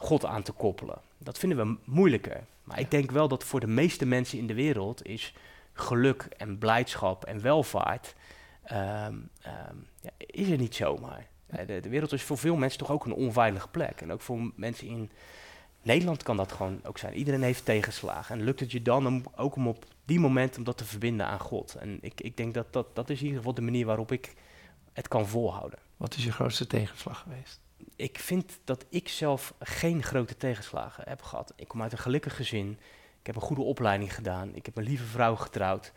God 0.00 0.24
aan 0.24 0.42
te 0.42 0.52
koppelen? 0.52 0.98
Dat 1.18 1.38
vinden 1.38 1.58
we 1.58 1.76
moeilijker. 1.84 2.44
Maar 2.64 2.80
ik 2.80 2.90
denk 2.90 3.10
wel 3.10 3.28
dat 3.28 3.44
voor 3.44 3.60
de 3.60 3.66
meeste 3.66 4.06
mensen 4.06 4.38
in 4.38 4.46
de 4.46 4.54
wereld 4.54 5.06
is 5.06 5.34
geluk 5.72 6.22
en 6.22 6.58
blijdschap 6.58 7.24
en 7.24 7.42
welvaart, 7.42 8.14
ehm, 8.62 9.14
ehm, 9.42 9.76
ja, 10.00 10.10
is 10.16 10.48
er 10.48 10.58
niet 10.58 10.74
zomaar. 10.74 11.26
Eh, 11.46 11.66
De, 11.66 11.80
de 11.80 11.88
wereld 11.88 12.12
is 12.12 12.22
voor 12.22 12.38
veel 12.38 12.56
mensen 12.56 12.78
toch 12.78 12.90
ook 12.90 13.04
een 13.04 13.12
onveilige 13.12 13.68
plek. 13.68 14.00
En 14.00 14.12
ook 14.12 14.20
voor 14.20 14.52
mensen 14.54 14.86
in 14.86 15.10
Nederland 15.82 16.22
kan 16.22 16.36
dat 16.36 16.52
gewoon 16.52 16.80
ook 16.84 16.98
zijn. 16.98 17.14
Iedereen 17.14 17.42
heeft 17.42 17.64
tegenslagen. 17.64 18.38
En 18.38 18.44
lukt 18.44 18.60
het 18.60 18.72
je 18.72 18.82
dan 18.82 19.06
om, 19.06 19.22
ook 19.36 19.56
om 19.56 19.68
op 19.68 19.84
die 20.04 20.20
moment 20.20 20.56
om 20.58 20.64
dat 20.64 20.78
te 20.78 20.84
verbinden 20.84 21.26
aan 21.26 21.40
God? 21.40 21.74
En 21.74 21.98
ik, 22.00 22.20
ik 22.20 22.36
denk 22.36 22.54
dat, 22.54 22.72
dat 22.72 22.94
dat 22.94 23.10
is 23.10 23.18
in 23.18 23.24
ieder 23.24 23.38
geval 23.38 23.54
de 23.54 23.62
manier 23.62 23.86
waarop 23.86 24.12
ik 24.12 24.34
het 24.92 25.08
kan 25.08 25.26
volhouden. 25.28 25.78
Wat 25.96 26.14
is 26.16 26.24
je 26.24 26.32
grootste 26.32 26.66
tegenslag 26.66 27.18
geweest? 27.18 27.60
Ik 27.96 28.18
vind 28.18 28.58
dat 28.64 28.84
ik 28.88 29.08
zelf 29.08 29.54
geen 29.58 30.02
grote 30.02 30.36
tegenslagen 30.36 31.04
heb 31.08 31.22
gehad. 31.22 31.52
Ik 31.56 31.68
kom 31.68 31.82
uit 31.82 31.92
een 31.92 31.98
gelukkig 31.98 32.36
gezin. 32.36 32.78
Ik 33.20 33.26
heb 33.26 33.34
een 33.34 33.42
goede 33.42 33.62
opleiding 33.62 34.14
gedaan. 34.14 34.54
Ik 34.54 34.66
heb 34.66 34.76
een 34.76 34.84
lieve 34.84 35.04
vrouw 35.04 35.36
getrouwd. 35.36 35.92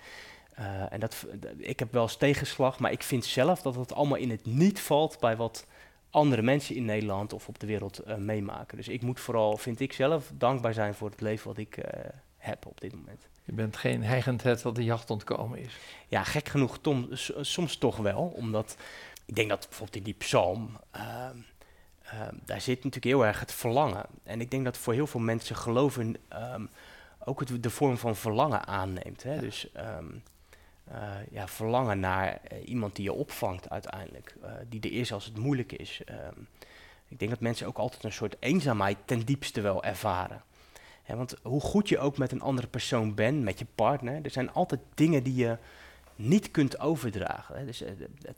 Eh, 0.54 0.94
en 0.94 1.00
dat, 1.00 1.26
ik 1.58 1.80
heb 1.80 1.92
wel 1.92 2.02
eens 2.02 2.16
tegenslag, 2.16 2.80
maar 2.80 2.92
ik 2.92 3.04
vind 3.04 3.26
zelf 3.26 3.62
dat 3.62 3.76
het 3.76 3.94
allemaal 3.94 4.18
in 4.18 4.30
het 4.30 4.46
niet 4.46 4.80
valt 4.80 5.20
bij 5.20 5.36
wat 5.36 5.66
andere 6.10 6.42
mensen 6.42 6.76
in 6.76 6.86
Nederland 6.86 7.34
of 7.34 7.48
op 7.48 7.60
de 7.60 7.68
wereld 7.68 8.00
eh, 8.00 8.16
meemaken. 8.16 8.78
Dus 8.78 8.88
ik 8.88 9.02
moet 9.02 9.20
vooral, 9.20 9.58
vind 9.58 9.80
ik 9.80 9.94
zelf, 9.94 10.32
dankbaar 10.34 10.74
zijn 10.74 10.94
voor 10.94 11.10
het 11.10 11.22
leven 11.22 11.48
wat 11.48 11.58
ik 11.58 11.78
eh, 11.78 12.10
heb 12.38 12.66
op 12.66 12.82
dit 12.82 12.96
moment. 12.96 13.28
Je 13.44 13.54
bent 13.54 13.78
geen 13.78 14.04
heigend 14.04 14.44
het 14.44 14.62
dat 14.62 14.76
de 14.76 14.84
jacht 14.84 15.10
ontkomen 15.10 15.60
is. 15.60 15.78
Ja, 16.08 16.24
gek 16.24 16.48
genoeg, 16.48 16.80
Tom, 16.80 17.08
soms 17.42 17.78
toch 17.78 17.98
wel. 17.98 18.34
Omdat 18.36 18.78
ik 19.26 19.36
denk 19.36 19.50
dat 19.50 19.66
bijvoorbeeld 19.70 19.98
in 19.98 20.04
die 20.04 20.14
psalm, 20.14 20.80
ehm, 22.14 22.36
daar 22.46 22.62
zit 22.62 22.76
natuurlijk 22.76 23.16
heel 23.16 23.26
erg 23.26 23.40
het 23.40 23.52
verlangen. 23.52 24.06
En 24.24 24.42
ik 24.42 24.52
denk 24.52 24.64
dat 24.64 24.78
voor 24.78 24.94
heel 24.94 25.08
veel 25.08 25.20
mensen 25.20 25.56
geloven 25.56 26.16
ehm, 26.28 26.66
ook 27.26 27.40
het, 27.40 27.64
de 27.64 27.70
vorm 27.70 27.98
van 27.98 28.16
verlangen 28.16 28.68
aanneemt. 28.68 29.24
Hè? 29.24 29.40
Dus 29.40 29.72
ehm, 29.72 30.06
eh, 30.84 31.32
ja, 31.32 31.48
verlangen 31.48 32.00
naar 32.00 32.40
eh, 32.44 32.68
iemand 32.68 32.96
die 32.96 33.04
je 33.04 33.14
opvangt 33.14 33.70
uiteindelijk, 33.70 34.36
eh, 34.42 34.52
die 34.70 34.82
er 34.82 34.92
is 34.92 35.14
als 35.14 35.26
het 35.26 35.38
moeilijk 35.38 35.72
is. 35.72 36.02
Ik 37.08 37.20
denk 37.20 37.32
dat 37.32 37.40
mensen 37.40 37.68
ook 37.68 37.78
altijd 37.78 38.04
een 38.04 38.14
soort 38.14 38.36
eenzaamheid 38.40 38.98
ten 39.06 39.26
diepste 39.26 39.62
wel 39.62 39.84
ervaren. 39.84 40.42
want 41.08 41.36
hoe 41.42 41.62
goed 41.62 41.90
je 41.90 42.00
ook 42.00 42.18
met 42.18 42.32
een 42.32 42.42
andere 42.42 42.68
persoon 42.68 43.14
bent, 43.14 43.44
met 43.44 43.60
je 43.60 43.66
partner, 43.76 44.20
er 44.24 44.30
zijn 44.30 44.54
altijd 44.54 44.82
dingen 44.94 45.24
die 45.24 45.36
je 45.36 45.58
niet 46.16 46.52
kunt 46.52 46.80
overdragen. 46.80 47.58
Hè. 47.58 47.66
Dus, 47.66 47.84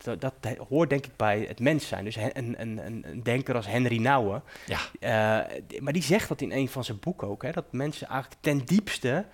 dat, 0.04 0.22
dat, 0.22 0.34
hoort 0.70 0.90
denk 0.90 1.06
ik 1.06 1.16
bij 1.16 1.46
het 1.48 1.60
mens 1.60 1.88
zijn. 1.88 2.04
Dus 2.04 2.16
een, 2.16 2.32
een, 2.34 2.86
een, 2.86 3.10
een 3.10 3.24
denker 3.24 3.56
als 3.56 3.68
Henry 3.68 3.98
Nouwen, 3.98 4.44
ja. 4.66 5.48
maar 5.80 5.94
die 5.94 6.04
zegt 6.04 6.28
dat 6.28 6.42
in 6.42 6.52
een 6.52 6.70
van 6.70 6.84
zijn 6.84 7.00
boeken 7.00 7.28
ook, 7.28 7.44
hè, 7.44 7.52
dat 7.52 7.72
mensen 7.72 8.08
eigenlijk 8.08 8.42
ten 8.42 8.66
diepste 8.66 9.26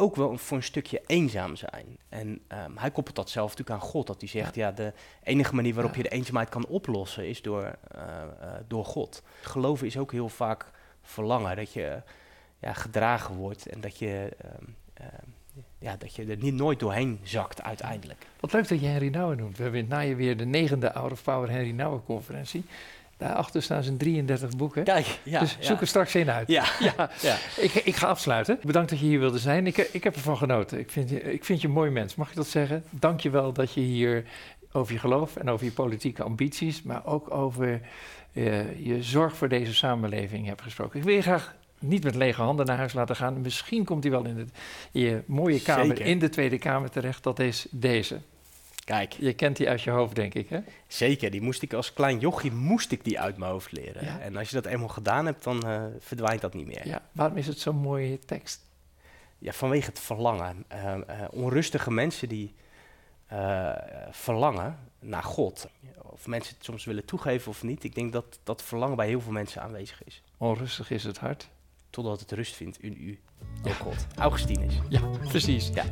ook 0.00 0.16
wel 0.16 0.38
voor 0.38 0.56
een 0.56 0.62
stukje 0.62 1.02
eenzaam 1.06 1.56
zijn. 1.56 1.98
En 2.08 2.28
um, 2.28 2.78
hij 2.78 2.90
koppelt 2.90 3.16
dat 3.16 3.30
zelf 3.30 3.50
natuurlijk 3.50 3.82
aan 3.82 3.88
God. 3.88 4.06
Dat 4.06 4.20
hij 4.20 4.28
zegt, 4.28 4.54
ja, 4.54 4.72
de 4.72 4.92
enige 5.22 5.54
manier 5.54 5.74
waarop 5.74 5.94
je 5.94 6.02
de 6.02 6.08
eenzaamheid 6.08 6.48
kan 6.48 6.66
oplossen 6.66 7.28
is 7.28 7.42
door, 7.42 7.62
uh, 7.62 8.02
uh, 8.42 8.52
door 8.68 8.84
God. 8.84 9.22
Geloven 9.42 9.86
is 9.86 9.98
ook 9.98 10.12
heel 10.12 10.28
vaak 10.28 10.70
verlangen. 11.02 11.56
Dat 11.56 11.72
je 11.72 12.02
ja, 12.60 12.72
gedragen 12.72 13.34
wordt 13.34 13.66
en 13.66 13.80
dat 13.80 13.98
je, 13.98 14.36
um, 14.44 14.76
uh, 15.00 15.06
ja, 15.78 15.96
dat 15.96 16.14
je 16.14 16.24
er 16.24 16.36
niet 16.36 16.54
nooit 16.54 16.78
doorheen 16.78 17.18
zakt 17.22 17.62
uiteindelijk. 17.62 18.26
Wat 18.40 18.52
leuk 18.52 18.68
dat 18.68 18.80
je 18.80 18.86
Henry 18.86 19.08
Nouwen 19.08 19.36
noemt. 19.36 19.56
We 19.56 19.62
hebben 19.62 19.80
in 19.80 19.90
het 19.90 19.94
najaar 19.94 20.36
de 20.36 20.44
negende 20.44 20.92
Out 20.92 21.12
of 21.12 21.22
Power 21.22 21.50
Henry 21.50 21.70
Nouwen 21.70 22.04
conferentie. 22.04 22.64
Daarachter 23.16 23.62
staan 23.62 23.82
zijn 23.82 23.96
33 23.96 24.56
boeken. 24.56 24.84
Kijk, 24.84 25.18
ja, 25.22 25.40
dus 25.40 25.56
zoek 25.60 25.80
er 25.80 25.86
straks 25.86 26.14
één 26.14 26.30
uit. 26.30 26.48
Ja, 26.48 26.64
ja. 26.78 27.10
ja. 27.20 27.36
Ik, 27.64 27.74
ik, 27.74 27.96
ga 27.96 28.06
afsluiten. 28.06 28.58
Bedankt 28.62 28.90
dat 28.90 28.98
je 28.98 29.06
hier 29.06 29.18
wilde 29.18 29.38
zijn. 29.38 29.66
Ik, 29.66 29.76
ik 29.76 30.04
heb 30.04 30.14
ervan 30.14 30.36
genoten. 30.36 30.78
Ik 30.78 30.90
vind, 30.90 31.10
je, 31.10 31.32
ik 31.32 31.44
vind 31.44 31.60
je 31.60 31.66
een 31.66 31.74
mooi 31.74 31.90
mens. 31.90 32.14
Mag 32.14 32.28
ik 32.28 32.36
dat 32.36 32.46
zeggen? 32.46 32.84
Dank 32.90 33.20
je 33.20 33.30
wel 33.30 33.52
dat 33.52 33.72
je 33.72 33.80
hier 33.80 34.24
over 34.72 34.92
je 34.92 34.98
geloof 34.98 35.36
en 35.36 35.50
over 35.50 35.64
je 35.64 35.72
politieke 35.72 36.22
ambities, 36.22 36.82
maar 36.82 37.06
ook 37.06 37.30
over 37.34 37.80
uh, 38.32 38.86
je 38.86 39.02
zorg 39.02 39.36
voor 39.36 39.48
deze 39.48 39.74
samenleving 39.74 40.46
hebt 40.46 40.62
gesproken. 40.62 40.98
Ik 40.98 41.04
wil 41.04 41.14
je 41.14 41.22
graag 41.22 41.54
niet 41.80 42.04
met 42.04 42.14
lege 42.14 42.42
handen 42.42 42.66
naar 42.66 42.76
huis 42.76 42.92
laten 42.92 43.16
gaan. 43.16 43.40
Misschien 43.40 43.84
komt 43.84 44.02
hij 44.02 44.12
wel 44.12 44.24
in, 44.24 44.50
in 44.92 45.00
je 45.00 45.22
mooie 45.26 45.62
kamer 45.62 45.86
Zeker. 45.86 46.06
in 46.06 46.18
de 46.18 46.28
Tweede 46.28 46.58
Kamer 46.58 46.90
terecht. 46.90 47.22
Dat 47.22 47.38
is 47.38 47.66
deze. 47.70 48.20
Kijk. 48.84 49.12
Je 49.12 49.32
kent 49.32 49.56
die 49.56 49.68
uit 49.68 49.82
je 49.82 49.90
hoofd, 49.90 50.14
denk 50.14 50.34
ik, 50.34 50.48
hè? 50.48 50.60
Zeker, 50.86 51.30
die 51.30 51.40
moest 51.40 51.62
ik 51.62 51.72
als 51.72 51.92
klein 51.92 52.18
jochie 52.18 52.52
moest 52.52 52.92
ik 52.92 53.04
die 53.04 53.20
uit 53.20 53.36
mijn 53.36 53.50
hoofd 53.50 53.72
leren. 53.72 54.20
En 54.20 54.36
als 54.36 54.48
je 54.48 54.54
dat 54.54 54.66
eenmaal 54.66 54.88
gedaan 54.88 55.26
hebt, 55.26 55.44
dan 55.44 55.66
uh, 55.66 55.84
verdwijnt 55.98 56.40
dat 56.40 56.54
niet 56.54 56.66
meer. 56.66 56.86
Ja. 56.86 57.02
Waarom 57.12 57.36
is 57.36 57.46
het 57.46 57.58
zo'n 57.58 57.76
mooie 57.76 58.18
tekst? 58.18 58.60
Ja, 59.38 59.52
vanwege 59.52 59.90
het 59.90 59.98
verlangen. 59.98 60.64
Uh, 60.72 60.94
uh, 60.94 61.00
onrustige 61.30 61.90
mensen 61.90 62.28
die 62.28 62.54
verlangen 64.10 64.78
naar 64.98 65.22
God. 65.22 65.68
Of 66.02 66.26
mensen 66.26 66.54
het 66.54 66.64
soms 66.64 66.84
willen 66.84 67.04
toegeven 67.04 67.50
of 67.50 67.62
niet. 67.62 67.84
Ik 67.84 67.94
denk 67.94 68.12
dat 68.12 68.38
dat 68.42 68.62
verlangen 68.62 68.96
bij 68.96 69.06
heel 69.06 69.20
veel 69.20 69.32
mensen 69.32 69.62
aanwezig 69.62 70.04
is. 70.04 70.22
Onrustig 70.36 70.90
is 70.90 71.04
het 71.04 71.18
hart. 71.18 71.48
Totdat 71.90 72.20
het 72.20 72.32
rust 72.32 72.56
vindt 72.56 72.82
in 72.82 72.96
u, 73.00 73.18
ja. 73.62 73.72
God. 73.72 74.06
Augustinus. 74.16 74.74
Ja, 74.88 75.00
precies. 75.28 75.70
Ja. 75.74 75.84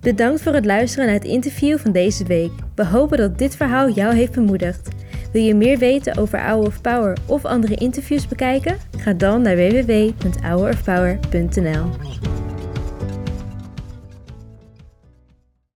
Bedankt 0.00 0.42
voor 0.42 0.54
het 0.54 0.64
luisteren 0.64 1.06
naar 1.06 1.14
het 1.14 1.24
interview 1.24 1.78
van 1.78 1.92
deze 1.92 2.24
week. 2.24 2.52
We 2.74 2.86
hopen 2.86 3.18
dat 3.18 3.38
dit 3.38 3.56
verhaal 3.56 3.90
jou 3.90 4.14
heeft 4.14 4.32
bemoedigd. 4.32 4.88
Wil 5.32 5.42
je 5.42 5.54
meer 5.54 5.78
weten 5.78 6.16
over 6.16 6.40
Hour 6.40 6.66
of 6.66 6.80
Power 6.80 7.16
of 7.26 7.44
andere 7.44 7.74
interviews 7.74 8.28
bekijken? 8.28 8.76
Ga 8.98 9.12
dan 9.12 9.42
naar 9.42 9.56
www.hourofpower.nl. 9.56 12.30